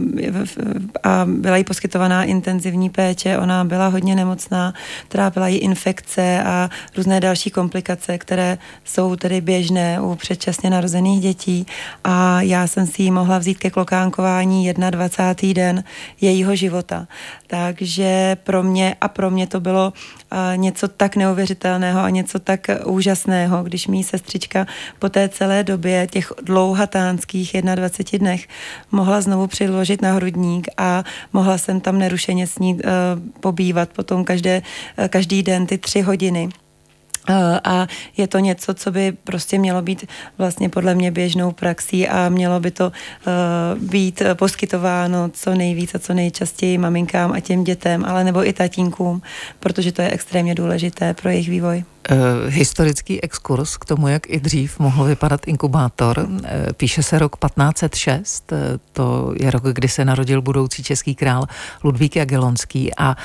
a 1.03 1.27
byla 1.27 1.57
jí 1.57 1.65
poskytovaná 1.65 2.25
intenzivní 2.25 2.91
péče. 2.91 3.39
Ona 3.39 3.65
byla 3.65 3.89
hodně 3.89 4.15
nemocná, 4.15 4.75
trápila 5.09 5.49
jí 5.49 5.59
infekce 5.59 6.43
a 6.43 6.71
různé 6.97 7.21
další 7.21 7.51
komplikace, 7.51 8.19
které 8.19 8.59
jsou 8.85 9.17
tedy 9.17 9.41
běžné 9.41 10.01
u 10.01 10.15
předčasně 10.15 10.71
narozených 10.71 11.21
dětí. 11.21 11.67
A 12.05 12.43
já 12.43 12.67
jsem 12.67 12.87
si 12.87 13.03
ji 13.03 13.11
mohla 13.11 13.39
vzít 13.39 13.59
ke 13.59 13.71
klokánkování 13.71 14.73
21. 14.75 15.53
den 15.53 15.85
jejího 16.21 16.57
života. 16.57 17.07
Takže 17.47 18.12
pro 18.45 18.63
mě 18.63 18.97
a 19.01 19.09
pro 19.09 19.31
mě 19.31 19.47
to 19.47 19.61
bylo 19.61 19.93
něco 20.57 20.89
tak 20.89 21.17
neuvěřitelného 21.17 22.01
a 22.01 22.11
něco 22.11 22.39
tak 22.39 22.67
úžasného, 22.85 23.63
když 23.63 23.87
mi 23.87 24.05
sestřička 24.05 24.67
po 24.99 25.09
té 25.09 25.29
celé 25.29 25.65
době 25.65 26.07
těch 26.11 26.33
dlouhatánských 26.43 27.57
21 27.75 28.33
dnech 28.33 28.49
mohla 28.93 29.21
znovu 29.21 29.47
přiložit 29.47 30.03
na 30.03 30.13
hrudník 30.13 30.69
a 30.77 31.05
mohla 31.33 31.59
jsem 31.59 31.81
tam 31.81 31.99
nerušeně 31.99 32.47
s 32.47 32.59
ní 32.59 32.75
uh, 32.75 32.81
pobývat 33.41 33.89
potom 33.89 34.25
každé, 34.25 34.63
uh, 34.99 35.09
každý 35.09 35.43
den 35.43 35.67
ty 35.67 35.79
tři 35.79 36.01
hodiny. 36.01 36.49
Eh, 37.29 37.61
a 37.65 37.87
je 38.17 38.27
to 38.27 38.39
něco, 38.39 38.75
co 38.75 38.91
by 38.91 39.13
prostě 39.25 39.59
mělo 39.59 39.83
být 39.83 40.07
vlastně 40.39 40.69
podle 40.69 40.95
mě 40.95 41.11
běžnou 41.11 41.53
praxí 41.53 42.09
a 42.09 42.29
mělo 42.29 42.61
by 42.61 42.71
to 42.71 42.87
uh, 42.87 43.83
být 43.89 44.23
poskytováno 44.35 45.29
co 45.29 45.55
nejvíc 45.55 45.95
a 45.95 45.99
co 45.99 46.15
nejčastěji 46.15 46.79
maminkám 46.79 47.33
a 47.33 47.41
těm 47.41 47.65
dětem, 47.65 48.05
ale 48.05 48.25
nebo 48.25 48.49
i 48.49 48.53
tatínkům, 48.53 49.23
protože 49.61 49.93
to 49.93 50.03
je 50.03 50.11
extrémně 50.11 50.55
důležité 50.55 51.15
pro 51.15 51.31
jejich 51.31 51.49
vývoj. 51.49 51.85
Uh, 52.11 52.17
historický 52.49 53.23
exkurs 53.23 53.77
k 53.77 53.85
tomu, 53.85 54.09
jak 54.09 54.31
i 54.31 54.41
dřív 54.41 54.79
mohl 54.79 55.05
vypadat 55.05 55.49
inkubátor. 55.49 56.19
Uh, 56.19 56.39
píše 56.77 57.03
se 57.03 57.19
rok 57.19 57.37
1506, 57.37 58.53
uh, 58.53 58.59
to 58.93 59.35
je 59.41 59.51
rok, 59.51 59.63
kdy 59.65 59.89
se 59.89 60.05
narodil 60.05 60.43
budoucí 60.43 60.83
český 60.83 61.15
král 61.15 61.47
Ludvík 61.85 62.17
Jagelonský 62.17 62.91
a 62.99 63.17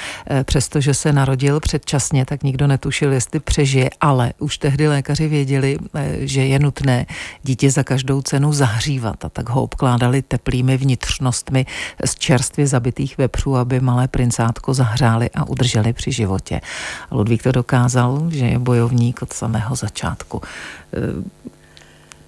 přestože 0.44 0.94
se 0.94 1.14
narodil 1.14 1.60
předčasně, 1.60 2.26
tak 2.26 2.44
nikdo 2.44 2.68
netušil, 2.68 3.14
jestli 3.14 3.40
přežije, 3.40 3.90
ale 4.02 4.34
už 4.40 4.58
tehdy 4.58 4.88
lékaři 4.88 5.28
věděli, 5.28 5.78
že 6.20 6.46
je 6.46 6.60
nutné 6.60 7.06
dítě 7.44 7.72
za 7.72 7.84
každou 7.84 8.22
cenu 8.22 8.54
zahřívat 8.54 9.26
a 9.26 9.30
tak 9.30 9.50
ho 9.50 9.62
obkládali 9.64 10.22
teplými 10.22 10.78
vnitřnostmi 10.78 11.66
z 12.06 12.16
čerstvě 12.16 12.68
zabitých 12.68 13.18
vepřů, 13.18 13.56
aby 13.56 13.80
malé 13.80 14.08
princátko 14.08 14.74
zahřáli 14.74 15.30
a 15.36 15.48
udrželi 15.48 15.94
při 15.94 16.12
životě. 16.12 16.62
A 17.10 17.16
Ludvík 17.16 17.44
to 17.44 17.52
dokázal, 17.52 18.28
že 18.30 18.46
je 18.46 18.60
bojovník 18.68 19.22
od 19.22 19.34
samého 19.34 19.76
začátku. 19.76 20.42
E, 20.44 21.00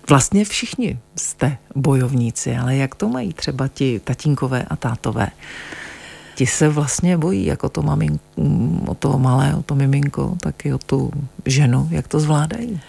vlastně 0.10 0.46
všichni 0.46 1.00
jste 1.16 1.58
bojovníci, 1.76 2.56
ale 2.56 2.76
jak 2.76 2.96
to 2.96 3.10
mají 3.10 3.34
třeba 3.34 3.68
ti 3.68 4.00
tatínkové 4.00 4.64
a 4.64 4.76
tátové? 4.76 5.28
Ti 6.36 6.48
se 6.48 6.70
vlastně 6.70 7.18
bojí, 7.18 7.46
jako 7.46 7.70
to 7.70 7.82
maminko, 7.84 8.24
o 8.88 8.96
to 8.96 9.20
malé, 9.20 9.56
o 9.56 9.62
to 9.64 9.76
miminko, 9.76 10.40
tak 10.40 10.66
i 10.66 10.74
o 10.74 10.78
tu 10.78 11.12
ženu, 11.46 11.88
jak 11.92 12.08
to 12.08 12.20
zvládají. 12.20 12.80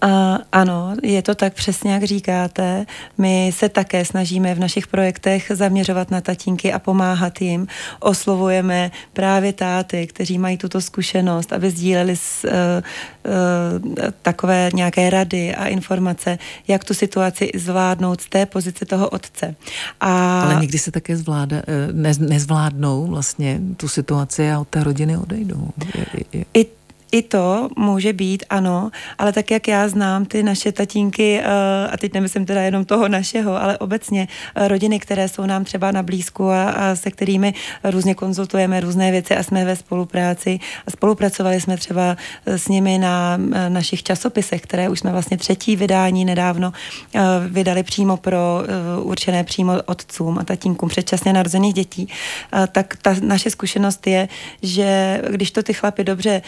A 0.00 0.38
ano, 0.52 0.94
je 1.02 1.22
to 1.22 1.34
tak 1.34 1.54
přesně, 1.54 1.92
jak 1.92 2.04
říkáte. 2.04 2.86
My 3.18 3.50
se 3.54 3.68
také 3.68 4.04
snažíme 4.04 4.54
v 4.54 4.58
našich 4.58 4.86
projektech 4.86 5.52
zaměřovat 5.54 6.10
na 6.10 6.20
tatínky 6.20 6.72
a 6.72 6.78
pomáhat 6.78 7.40
jim. 7.40 7.66
Oslovujeme 8.00 8.90
právě 9.12 9.52
táty, 9.52 10.06
kteří 10.06 10.38
mají 10.38 10.56
tuto 10.56 10.80
zkušenost, 10.80 11.52
aby 11.52 11.70
sdíleli 11.70 12.16
s, 12.16 12.44
uh, 12.44 12.50
uh, 12.50 14.10
takové 14.22 14.70
nějaké 14.74 15.10
rady 15.10 15.54
a 15.54 15.66
informace, 15.66 16.38
jak 16.68 16.84
tu 16.84 16.94
situaci 16.94 17.50
zvládnout 17.54 18.20
z 18.20 18.28
té 18.28 18.46
pozice 18.46 18.84
toho 18.84 19.08
otce. 19.08 19.54
A... 20.00 20.42
Ale 20.42 20.60
někdy 20.60 20.78
se 20.78 20.90
také 20.90 21.16
zvláda, 21.16 21.56
eh, 21.56 21.92
ne, 21.92 22.12
nezvládnou 22.18 23.06
vlastně 23.06 23.60
tu 23.76 23.88
situaci 23.88 24.50
a 24.50 24.60
od 24.60 24.68
té 24.68 24.84
rodiny 24.84 25.16
odejdou. 25.16 25.68
Je, 25.94 26.24
je. 26.32 26.44
I 26.54 26.79
i 27.12 27.22
to 27.22 27.68
může 27.76 28.12
být, 28.12 28.44
ano, 28.50 28.90
ale 29.18 29.32
tak, 29.32 29.50
jak 29.50 29.68
já 29.68 29.88
znám 29.88 30.24
ty 30.24 30.42
naše 30.42 30.72
tatínky, 30.72 31.40
eh, 31.40 31.88
a 31.92 31.96
teď 31.96 32.14
nemyslím 32.14 32.46
teda 32.46 32.62
jenom 32.62 32.84
toho 32.84 33.08
našeho, 33.08 33.62
ale 33.62 33.78
obecně 33.78 34.28
eh, 34.54 34.68
rodiny, 34.68 35.00
které 35.00 35.28
jsou 35.28 35.46
nám 35.46 35.64
třeba 35.64 35.90
na 35.90 36.02
blízku 36.02 36.50
a, 36.50 36.70
a 36.70 36.96
se 36.96 37.10
kterými 37.10 37.54
různě 37.84 38.14
konzultujeme 38.14 38.80
různé 38.80 39.10
věci 39.10 39.36
a 39.36 39.42
jsme 39.42 39.64
ve 39.64 39.76
spolupráci. 39.76 40.58
Spolupracovali 40.88 41.60
jsme 41.60 41.76
třeba 41.76 42.16
eh, 42.46 42.58
s 42.58 42.68
nimi 42.68 42.98
na 42.98 43.36
našich 43.68 44.02
časopisech, 44.02 44.60
které 44.60 44.88
už 44.88 45.00
jsme 45.00 45.12
vlastně 45.12 45.36
třetí 45.36 45.76
vydání 45.76 46.24
nedávno 46.24 46.72
vydali 47.48 47.82
přímo 47.82 48.16
pro 48.16 48.62
určené 49.02 49.44
přímo 49.44 49.72
otcům 49.86 50.38
a 50.38 50.44
tatínkům 50.44 50.88
předčasně 50.88 51.32
narozených 51.32 51.74
dětí. 51.74 52.08
Tak 52.72 52.96
ta 53.02 53.14
naše 53.20 53.50
zkušenost 53.50 54.06
je, 54.06 54.28
že 54.62 55.20
když 55.30 55.50
to 55.50 55.62
ty 55.62 55.72
chlapy 55.72 56.04
dobře 56.04 56.42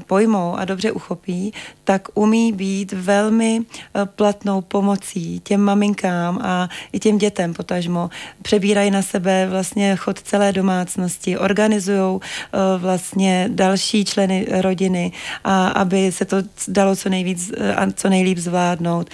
pojmou 0.00 0.56
a 0.56 0.64
dobře 0.64 0.92
uchopí, 0.92 1.52
tak 1.84 2.08
umí 2.14 2.52
být 2.52 2.92
velmi 2.92 3.60
eh, 3.60 4.06
platnou 4.06 4.60
pomocí 4.60 5.40
těm 5.40 5.60
maminkám 5.60 6.38
a 6.42 6.68
i 6.92 6.98
těm 6.98 7.18
dětem 7.18 7.54
potažmo. 7.54 8.10
Přebírají 8.42 8.90
na 8.90 9.02
sebe 9.02 9.46
vlastně 9.50 9.96
chod 9.96 10.20
celé 10.20 10.52
domácnosti, 10.52 11.38
organizují 11.38 12.20
eh, 12.20 12.58
vlastně 12.78 13.48
další 13.52 14.04
členy 14.04 14.46
rodiny, 14.50 15.12
a 15.44 15.68
aby 15.68 16.12
se 16.12 16.24
to 16.24 16.36
dalo 16.68 16.96
co 16.96 17.08
nejvíc 17.08 17.52
eh, 17.56 17.74
a 17.74 17.90
co 17.90 18.08
nejlíp 18.08 18.38
zvládnout, 18.38 19.10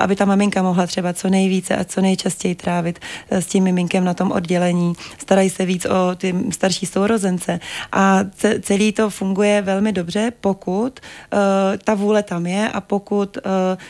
aby 0.00 0.16
ta 0.16 0.24
maminka 0.24 0.62
mohla 0.62 0.86
třeba 0.86 1.12
co 1.12 1.28
nejvíce 1.28 1.76
a 1.76 1.84
co 1.84 2.00
nejčastěji 2.00 2.54
trávit 2.54 2.98
s 3.30 3.46
tím 3.46 3.64
miminkem 3.64 4.04
na 4.04 4.14
tom 4.14 4.32
oddělení. 4.32 4.92
Starají 5.18 5.50
se 5.50 5.64
víc 5.64 5.86
o 5.86 6.14
ty 6.16 6.34
starší 6.50 6.86
sourozence 6.86 7.60
a 7.92 8.20
celý 8.60 8.92
to 8.92 9.10
funguje 9.10 9.62
velmi 9.62 9.92
dobře, 9.92 10.29
pokud 10.30 11.00
uh, 11.32 11.38
ta 11.84 11.94
vůle 11.94 12.22
tam 12.22 12.46
je 12.46 12.68
a 12.68 12.80
pokud 12.80 13.36
uh, 13.36 13.42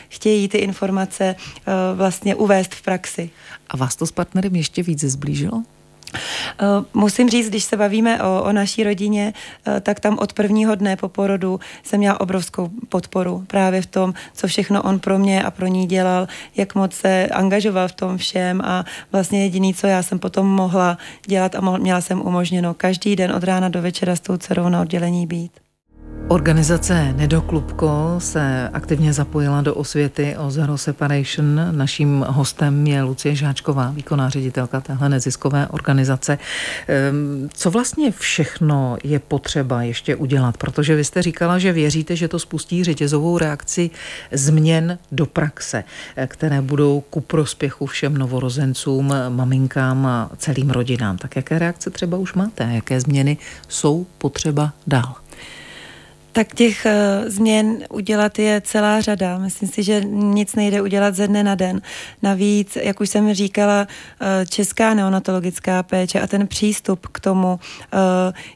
chtějí 0.09 0.47
ty 0.47 0.57
informace 0.57 1.35
uh, 1.35 1.97
vlastně 1.97 2.35
uvést 2.35 2.75
v 2.75 2.81
praxi. 2.81 3.29
A 3.69 3.77
vás 3.77 3.95
to 3.95 4.07
s 4.07 4.11
partnerem 4.11 4.55
ještě 4.55 4.83
více 4.83 5.09
zblížilo? 5.09 5.63
Musím 6.93 7.29
říct, 7.29 7.49
když 7.49 7.63
se 7.63 7.77
bavíme 7.77 8.23
o, 8.23 8.43
o 8.43 8.51
naší 8.51 8.83
rodině, 8.83 9.33
tak 9.81 9.99
tam 9.99 10.17
od 10.19 10.33
prvního 10.33 10.75
dne 10.75 10.95
po 10.95 11.09
porodu 11.09 11.59
jsem 11.83 11.99
měla 11.99 12.21
obrovskou 12.21 12.69
podporu 12.89 13.43
právě 13.47 13.81
v 13.81 13.85
tom, 13.85 14.13
co 14.33 14.47
všechno 14.47 14.81
on 14.81 14.99
pro 14.99 15.19
mě 15.19 15.43
a 15.43 15.51
pro 15.51 15.67
ní 15.67 15.85
dělal, 15.85 16.27
jak 16.55 16.75
moc 16.75 16.93
se 16.93 17.27
angažoval 17.27 17.87
v 17.87 17.91
tom 17.91 18.17
všem 18.17 18.61
a 18.61 18.85
vlastně 19.11 19.43
jediný, 19.43 19.73
co 19.73 19.87
já 19.87 20.03
jsem 20.03 20.19
potom 20.19 20.47
mohla 20.47 20.97
dělat 21.25 21.55
a 21.55 21.77
měla 21.77 22.01
jsem 22.01 22.21
umožněno 22.21 22.73
každý 22.73 23.15
den 23.15 23.31
od 23.31 23.43
rána 23.43 23.69
do 23.69 23.81
večera 23.81 24.15
s 24.15 24.19
tou 24.19 24.37
dcerou 24.37 24.69
na 24.69 24.81
oddělení 24.81 25.27
být. 25.27 25.51
Organizace 26.31 27.13
Nedoklubko 27.13 28.15
se 28.17 28.69
aktivně 28.73 29.13
zapojila 29.13 29.61
do 29.61 29.75
osvěty 29.75 30.37
o 30.37 30.51
Zero 30.51 30.77
Separation. 30.77 31.61
Naším 31.71 32.25
hostem 32.27 32.87
je 32.87 33.03
Lucie 33.03 33.35
Žáčková, 33.35 33.91
výkonná 33.91 34.29
ředitelka 34.29 34.81
téhle 34.81 35.09
neziskové 35.09 35.67
organizace. 35.67 36.37
Ehm, 36.87 37.49
co 37.53 37.71
vlastně 37.71 38.11
všechno 38.11 38.97
je 39.03 39.19
potřeba 39.19 39.83
ještě 39.83 40.15
udělat? 40.15 40.57
Protože 40.57 40.95
vy 40.95 41.03
jste 41.03 41.21
říkala, 41.21 41.59
že 41.59 41.71
věříte, 41.71 42.15
že 42.15 42.27
to 42.27 42.39
spustí 42.39 42.83
řetězovou 42.83 43.37
reakci 43.37 43.89
změn 44.31 44.97
do 45.11 45.25
praxe, 45.25 45.83
eh, 46.15 46.27
které 46.27 46.61
budou 46.61 47.01
ku 47.09 47.21
prospěchu 47.21 47.85
všem 47.85 48.17
novorozencům, 48.17 49.13
maminkám 49.29 50.05
a 50.05 50.29
celým 50.37 50.69
rodinám. 50.69 51.17
Tak 51.17 51.35
jaké 51.35 51.59
reakce 51.59 51.89
třeba 51.89 52.17
už 52.17 52.33
máte? 52.33 52.63
Jaké 52.63 53.01
změny 53.01 53.37
jsou 53.67 54.05
potřeba 54.17 54.73
dál? 54.87 55.20
Tak 56.33 56.53
těch 56.55 56.85
uh, 56.85 57.29
změn 57.29 57.77
udělat 57.89 58.39
je 58.39 58.61
celá 58.61 59.01
řada. 59.01 59.37
Myslím 59.37 59.69
si, 59.69 59.83
že 59.83 60.03
nic 60.05 60.55
nejde 60.55 60.81
udělat 60.81 61.15
ze 61.15 61.27
dne 61.27 61.43
na 61.43 61.55
den. 61.55 61.81
Navíc, 62.21 62.77
jak 62.81 63.01
už 63.01 63.09
jsem 63.09 63.33
říkala, 63.33 63.87
uh, 64.21 64.27
česká 64.49 64.93
neonatologická 64.93 65.83
péče 65.83 66.21
a 66.21 66.27
ten 66.27 66.47
přístup 66.47 67.07
k 67.07 67.19
tomu 67.19 67.47
uh, 67.53 67.99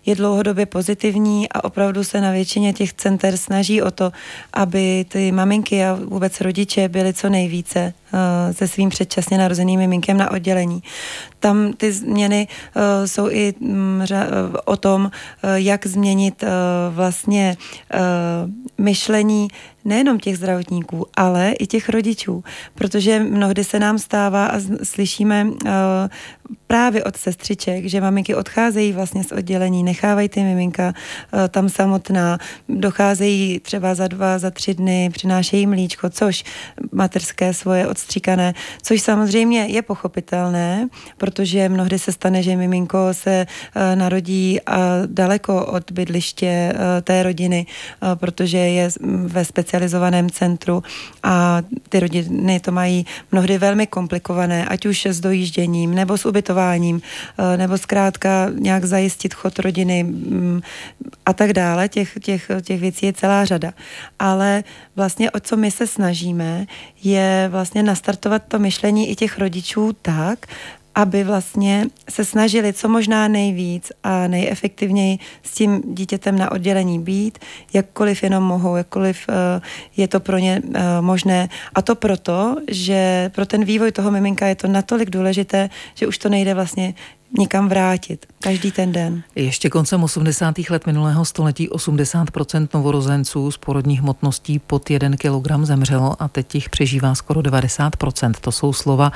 je 0.05 0.15
dlouhodobě 0.15 0.65
pozitivní 0.65 1.49
a 1.49 1.63
opravdu 1.63 2.03
se 2.03 2.21
na 2.21 2.31
většině 2.31 2.73
těch 2.73 2.93
center 2.93 3.37
snaží 3.37 3.81
o 3.81 3.91
to, 3.91 4.11
aby 4.53 5.05
ty 5.09 5.31
maminky 5.31 5.85
a 5.85 5.93
vůbec 5.93 6.41
rodiče 6.41 6.89
byly 6.89 7.13
co 7.13 7.29
nejvíce 7.29 7.93
se 8.51 8.67
svým 8.67 8.89
předčasně 8.89 9.37
narozeným 9.37 9.79
miminkem 9.79 10.17
na 10.17 10.31
oddělení. 10.31 10.83
Tam 11.39 11.73
ty 11.73 11.91
změny 11.91 12.47
jsou 13.05 13.29
i 13.29 13.53
mm, 13.59 14.05
o 14.65 14.77
tom, 14.77 15.11
jak 15.55 15.87
změnit 15.87 16.43
vlastně 16.89 17.57
myšlení 18.77 19.47
nejenom 19.85 20.19
těch 20.19 20.37
zdravotníků, 20.37 21.05
ale 21.17 21.51
i 21.51 21.67
těch 21.67 21.89
rodičů, 21.89 22.43
protože 22.75 23.19
mnohdy 23.19 23.63
se 23.63 23.79
nám 23.79 23.99
stává 23.99 24.45
a 24.45 24.59
slyšíme 24.83 25.45
uh, 25.45 25.69
právě 26.67 27.03
od 27.03 27.17
sestřiček, 27.17 27.85
že 27.85 28.01
maminky 28.01 28.35
odcházejí 28.35 28.93
vlastně 28.93 29.23
z 29.23 29.31
oddělení, 29.31 29.83
nechávají 29.83 30.29
ty 30.29 30.43
miminka 30.43 30.93
uh, 31.33 31.39
tam 31.47 31.69
samotná, 31.69 32.37
docházejí 32.69 33.59
třeba 33.59 33.95
za 33.95 34.07
dva, 34.07 34.39
za 34.39 34.51
tři 34.51 34.73
dny, 34.73 35.09
přinášejí 35.13 35.67
mlíčko, 35.67 36.09
což 36.09 36.43
materské 36.91 37.53
svoje 37.53 37.87
odstříkané, 37.87 38.53
což 38.81 39.01
samozřejmě 39.01 39.65
je 39.65 39.81
pochopitelné, 39.81 40.87
protože 41.17 41.69
mnohdy 41.69 41.99
se 41.99 42.11
stane, 42.11 42.43
že 42.43 42.55
miminko 42.55 42.97
se 43.11 43.45
uh, 43.75 43.81
narodí 43.95 44.59
uh, 44.59 44.75
daleko 45.05 45.65
od 45.65 45.91
bydliště 45.91 46.73
uh, 46.73 46.79
té 47.01 47.23
rodiny, 47.23 47.65
uh, 48.01 48.15
protože 48.15 48.57
je 48.57 48.89
ve 49.25 49.45
speciální 49.45 49.74
specializovaném 49.75 50.29
centru 50.29 50.83
a 51.23 51.61
ty 51.89 51.99
rodiny 51.99 52.59
to 52.59 52.71
mají 52.71 53.05
mnohdy 53.31 53.57
velmi 53.57 53.87
komplikované, 53.87 54.65
ať 54.65 54.85
už 54.85 55.05
s 55.05 55.19
dojížděním 55.19 55.95
nebo 55.95 56.17
s 56.17 56.25
ubytováním, 56.25 57.01
eh, 57.37 57.57
nebo 57.57 57.77
zkrátka 57.77 58.49
nějak 58.59 58.85
zajistit 58.85 59.33
chod 59.33 59.59
rodiny 59.59 60.03
mm, 60.03 60.61
a 61.25 61.33
tak 61.33 61.53
dále. 61.53 61.89
Těch, 61.89 62.17
těch, 62.23 62.51
těch 62.61 62.79
věcí 62.81 63.05
je 63.05 63.13
celá 63.13 63.45
řada. 63.45 63.73
Ale 64.19 64.63
vlastně 64.95 65.31
o 65.31 65.39
co 65.39 65.57
my 65.57 65.71
se 65.71 65.87
snažíme, 65.87 66.65
je 67.03 67.47
vlastně 67.51 67.83
nastartovat 67.83 68.41
to 68.47 68.59
myšlení 68.59 69.09
i 69.11 69.15
těch 69.15 69.39
rodičů 69.39 69.91
tak, 70.01 70.47
aby 70.95 71.23
vlastně 71.23 71.85
se 72.09 72.25
snažili 72.25 72.73
co 72.73 72.89
možná 72.89 73.27
nejvíc 73.27 73.91
a 74.03 74.27
nejefektivněji 74.27 75.19
s 75.43 75.51
tím 75.53 75.81
dítětem 75.93 76.37
na 76.39 76.51
oddělení 76.51 76.99
být, 76.99 77.39
jakkoliv 77.73 78.23
jenom 78.23 78.43
mohou, 78.43 78.75
jakkoliv 78.75 79.17
uh, 79.29 79.35
je 79.97 80.07
to 80.07 80.19
pro 80.19 80.37
ně 80.37 80.61
uh, 80.65 80.73
možné. 81.01 81.49
A 81.75 81.81
to 81.81 81.95
proto, 81.95 82.55
že 82.71 83.31
pro 83.35 83.45
ten 83.45 83.65
vývoj 83.65 83.91
toho 83.91 84.11
miminka 84.11 84.47
je 84.47 84.55
to 84.55 84.67
natolik 84.67 85.09
důležité, 85.09 85.69
že 85.95 86.07
už 86.07 86.17
to 86.17 86.29
nejde 86.29 86.53
vlastně 86.53 86.93
nikam 87.37 87.69
vrátit. 87.69 88.25
Každý 88.39 88.71
ten 88.71 88.91
den. 88.91 89.23
Ještě 89.35 89.69
koncem 89.69 90.03
80. 90.03 90.55
let 90.69 90.85
minulého 90.85 91.25
století 91.25 91.69
80% 91.69 92.67
novorozenců 92.73 93.51
z 93.51 93.57
porodních 93.57 94.01
hmotností 94.01 94.59
pod 94.59 94.89
1 94.89 95.17
kg 95.17 95.65
zemřelo 95.65 96.21
a 96.21 96.27
teď 96.27 96.55
jich 96.55 96.69
přežívá 96.69 97.15
skoro 97.15 97.41
90%. 97.41 98.33
To 98.41 98.51
jsou 98.51 98.73
slova 98.73 99.11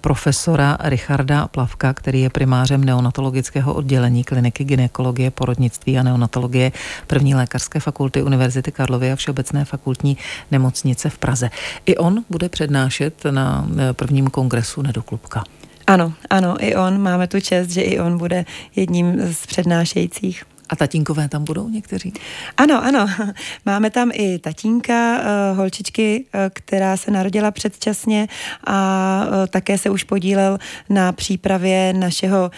profesora 0.00 0.76
Richarda 0.80 1.48
Plavka, 1.48 1.94
který 1.94 2.20
je 2.20 2.30
primářem 2.30 2.84
neonatologického 2.84 3.74
oddělení 3.74 4.24
kliniky 4.24 4.64
ginekologie, 4.64 5.30
porodnictví 5.30 5.98
a 5.98 6.02
neonatologie 6.02 6.72
první 7.06 7.34
lékařské 7.34 7.80
fakulty 7.80 8.22
Univerzity 8.22 8.72
Karlovy 8.72 9.12
a 9.12 9.16
Všeobecné 9.16 9.64
fakultní 9.64 10.16
nemocnice 10.50 11.10
v 11.10 11.18
Praze. 11.18 11.50
I 11.86 11.96
on 11.96 12.24
bude 12.30 12.48
přednášet 12.48 13.24
na 13.30 13.68
prvním 13.92 14.26
kongresu 14.26 14.82
Nedoklubka. 14.82 15.44
Ano, 15.86 16.12
ano, 16.30 16.56
i 16.60 16.74
on. 16.76 17.02
Máme 17.02 17.26
tu 17.26 17.40
čest, 17.40 17.70
že 17.70 17.82
i 17.82 18.00
on 18.00 18.18
bude 18.18 18.44
jedním 18.76 19.32
z 19.32 19.46
přednášejících. 19.46 20.44
A 20.68 20.76
tatínkové 20.76 21.28
tam 21.28 21.44
budou 21.44 21.68
někteří? 21.68 22.12
Ano, 22.56 22.84
ano. 22.84 23.06
Máme 23.66 23.90
tam 23.90 24.10
i 24.12 24.38
tatínka, 24.38 25.18
uh, 25.18 25.56
holčičky, 25.56 26.24
uh, 26.34 26.40
která 26.52 26.96
se 26.96 27.10
narodila 27.10 27.50
předčasně 27.50 28.28
a 28.66 29.26
uh, 29.26 29.46
také 29.46 29.78
se 29.78 29.90
už 29.90 30.04
podílel 30.04 30.58
na 30.88 31.12
přípravě 31.12 31.92
našeho 31.92 32.50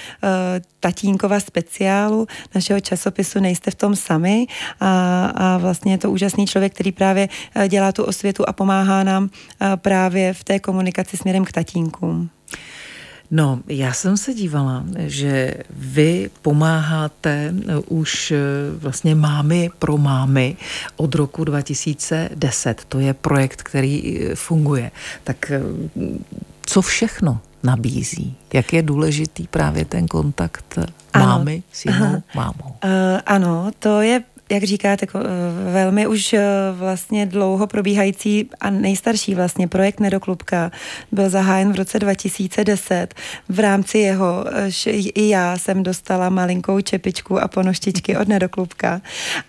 tatínkova 0.80 1.40
speciálu, 1.40 2.26
našeho 2.54 2.80
časopisu 2.80 3.40
Nejste 3.40 3.70
v 3.70 3.74
tom 3.74 3.96
sami 3.96 4.46
a, 4.80 5.26
a 5.26 5.58
vlastně 5.58 5.92
je 5.92 5.98
to 5.98 6.10
úžasný 6.10 6.46
člověk, 6.46 6.74
který 6.74 6.92
právě 6.92 7.28
dělá 7.68 7.92
tu 7.92 8.04
osvětu 8.04 8.48
a 8.48 8.52
pomáhá 8.52 9.02
nám 9.02 9.30
právě 9.76 10.34
v 10.34 10.44
té 10.44 10.58
komunikaci 10.58 11.16
směrem 11.16 11.44
k 11.44 11.52
tatínkům. 11.52 12.30
No, 13.30 13.60
já 13.66 13.92
jsem 13.92 14.16
se 14.16 14.34
dívala, 14.34 14.84
že 14.98 15.54
vy 15.70 16.30
pomáháte 16.42 17.54
eh, 17.68 17.76
už 17.88 18.30
eh, 18.30 18.38
vlastně 18.78 19.14
mámy 19.14 19.70
pro 19.78 19.98
mámy 19.98 20.56
od 20.96 21.14
roku 21.14 21.44
2010. 21.44 22.84
To 22.88 22.98
je 22.98 23.14
projekt, 23.14 23.62
který 23.62 24.20
eh, 24.20 24.34
funguje. 24.34 24.90
Tak 25.24 25.52
co 26.66 26.82
všechno 26.82 27.40
nabízí? 27.62 28.36
Jak 28.52 28.72
je 28.72 28.82
důležitý 28.82 29.46
právě 29.46 29.84
ten 29.84 30.06
kontakt 30.08 30.78
mámy 31.16 31.54
ano. 31.54 31.62
s 31.72 31.84
jinou 31.84 32.22
mámou? 32.34 32.76
Uh, 32.84 32.90
ano, 33.26 33.70
to 33.78 34.00
je 34.00 34.22
jak 34.50 34.62
říkáte, 34.62 35.02
jako, 35.02 35.18
eh, 35.18 35.72
velmi 35.72 36.06
už 36.06 36.32
eh, 36.32 36.42
vlastně 36.72 37.26
dlouho 37.26 37.66
probíhající 37.66 38.50
a 38.60 38.70
nejstarší 38.70 39.34
vlastně 39.34 39.68
projekt 39.68 40.00
Nedoklubka 40.00 40.70
byl 41.12 41.30
zahájen 41.30 41.72
v 41.72 41.76
roce 41.76 41.98
2010. 41.98 43.14
V 43.48 43.60
rámci 43.60 43.98
jeho 43.98 44.44
i 45.14 45.28
já 45.28 45.58
jsem 45.58 45.82
dostala 45.82 46.28
malinkou 46.28 46.80
čepičku 46.80 47.42
a 47.42 47.48
ponoštičky 47.48 48.16
od 48.16 48.28
Nedoklubka 48.28 49.00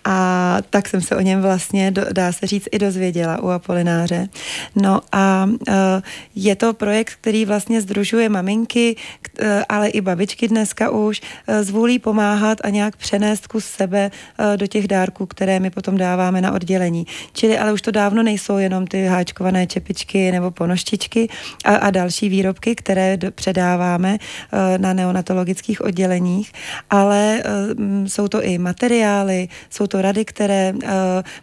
a 0.04 0.58
tak 0.70 0.88
jsem 0.88 1.00
se 1.00 1.16
o 1.16 1.20
něm 1.20 1.42
vlastně, 1.42 1.90
dá 2.12 2.32
se 2.32 2.46
říct, 2.46 2.68
i 2.72 2.78
dozvěděla 2.78 3.42
u 3.42 3.48
Apolináře. 3.48 4.28
No 4.76 5.00
a 5.12 5.50
eh, 5.68 5.72
je 6.34 6.56
to 6.56 6.74
projekt, 6.74 7.12
který 7.20 7.44
vlastně 7.44 7.80
združuje 7.80 8.28
maminky, 8.28 8.96
ale 9.68 9.88
i 9.88 10.00
babičky 10.00 10.48
dneska 10.48 10.90
už 10.90 11.20
zvůlí 11.60 11.98
pomáhat 11.98 12.58
a 12.64 12.68
nějak 12.68 12.96
přenést 12.96 13.46
kus 13.46 13.64
sebe 13.64 14.10
do 14.56 14.66
těch 14.66 14.87
dárků, 14.88 15.26
které 15.26 15.60
my 15.60 15.70
potom 15.70 15.96
dáváme 15.96 16.40
na 16.40 16.52
oddělení. 16.52 17.06
Čili 17.32 17.58
ale 17.58 17.72
už 17.72 17.82
to 17.82 17.90
dávno 17.90 18.22
nejsou 18.22 18.58
jenom 18.58 18.86
ty 18.86 19.06
háčkované 19.06 19.66
čepičky 19.66 20.32
nebo 20.32 20.50
ponoštičky 20.50 21.28
a, 21.64 21.76
a 21.76 21.90
další 21.90 22.28
výrobky, 22.28 22.74
které 22.74 23.16
do, 23.16 23.32
předáváme 23.32 24.18
uh, 24.18 24.58
na 24.78 24.92
neonatologických 24.92 25.80
odděleních, 25.80 26.52
ale 26.90 27.42
uh, 27.44 28.06
jsou 28.06 28.28
to 28.28 28.42
i 28.42 28.58
materiály, 28.58 29.48
jsou 29.70 29.86
to 29.86 30.02
rady, 30.02 30.24
které 30.24 30.72
uh, 30.72 30.90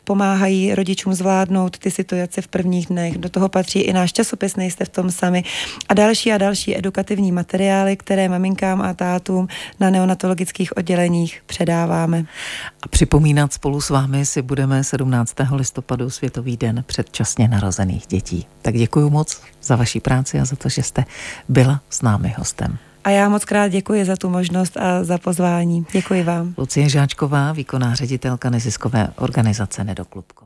pomáhají 0.03 0.75
rodičům 0.75 1.13
zvládnout 1.13 1.77
ty 1.77 1.91
situace 1.91 2.41
v 2.41 2.47
prvních 2.47 2.88
dnech. 2.88 3.17
Do 3.17 3.29
toho 3.29 3.49
patří 3.49 3.79
i 3.79 3.93
náš 3.93 4.13
časopis, 4.13 4.55
nejste 4.55 4.86
v 4.86 4.89
tom 4.89 5.12
sami. 5.12 5.43
A 5.89 5.93
další 5.93 6.31
a 6.31 6.38
další 6.38 6.77
edukativní 6.77 7.31
materiály, 7.31 7.97
které 7.97 8.29
maminkám 8.29 8.81
a 8.81 8.93
tátům 8.93 9.47
na 9.79 9.89
neonatologických 9.89 10.77
odděleních 10.77 11.41
předáváme. 11.45 12.25
A 12.81 12.88
připomínám, 12.88 13.35
Připomínat 13.36 13.54
spolu 13.54 13.82
s 13.82 13.89
vámi 13.89 14.26
si 14.26 14.41
budeme 14.41 14.84
17. 14.84 15.36
listopadu 15.52 16.10
Světový 16.10 16.58
den 16.58 16.84
předčasně 16.88 17.48
narozených 17.48 18.08
dětí. 18.08 18.48
Tak 18.62 18.76
děkuji 18.76 19.10
moc 19.10 19.41
za 19.63 19.76
vaši 19.76 20.00
práci 20.00 20.39
a 20.39 20.45
za 20.45 20.56
to, 20.56 20.69
že 20.69 20.84
jste 20.84 21.06
byla 21.50 21.82
s 21.89 22.02
námi 22.02 22.36
hostem. 22.38 22.78
A 23.04 23.10
já 23.10 23.30
moc 23.30 23.45
krát 23.45 23.67
děkuji 23.67 24.06
za 24.06 24.15
tu 24.15 24.30
možnost 24.30 24.78
a 24.78 25.04
za 25.04 25.17
pozvání. 25.17 25.86
Děkuji 25.91 26.24
vám. 26.24 26.54
Lucie 26.58 26.89
Žáčková, 26.89 27.52
výkonná 27.52 27.95
ředitelka 27.95 28.50
neziskové 28.50 29.08
organizace 29.15 29.84
Nedoklubko. 29.84 30.43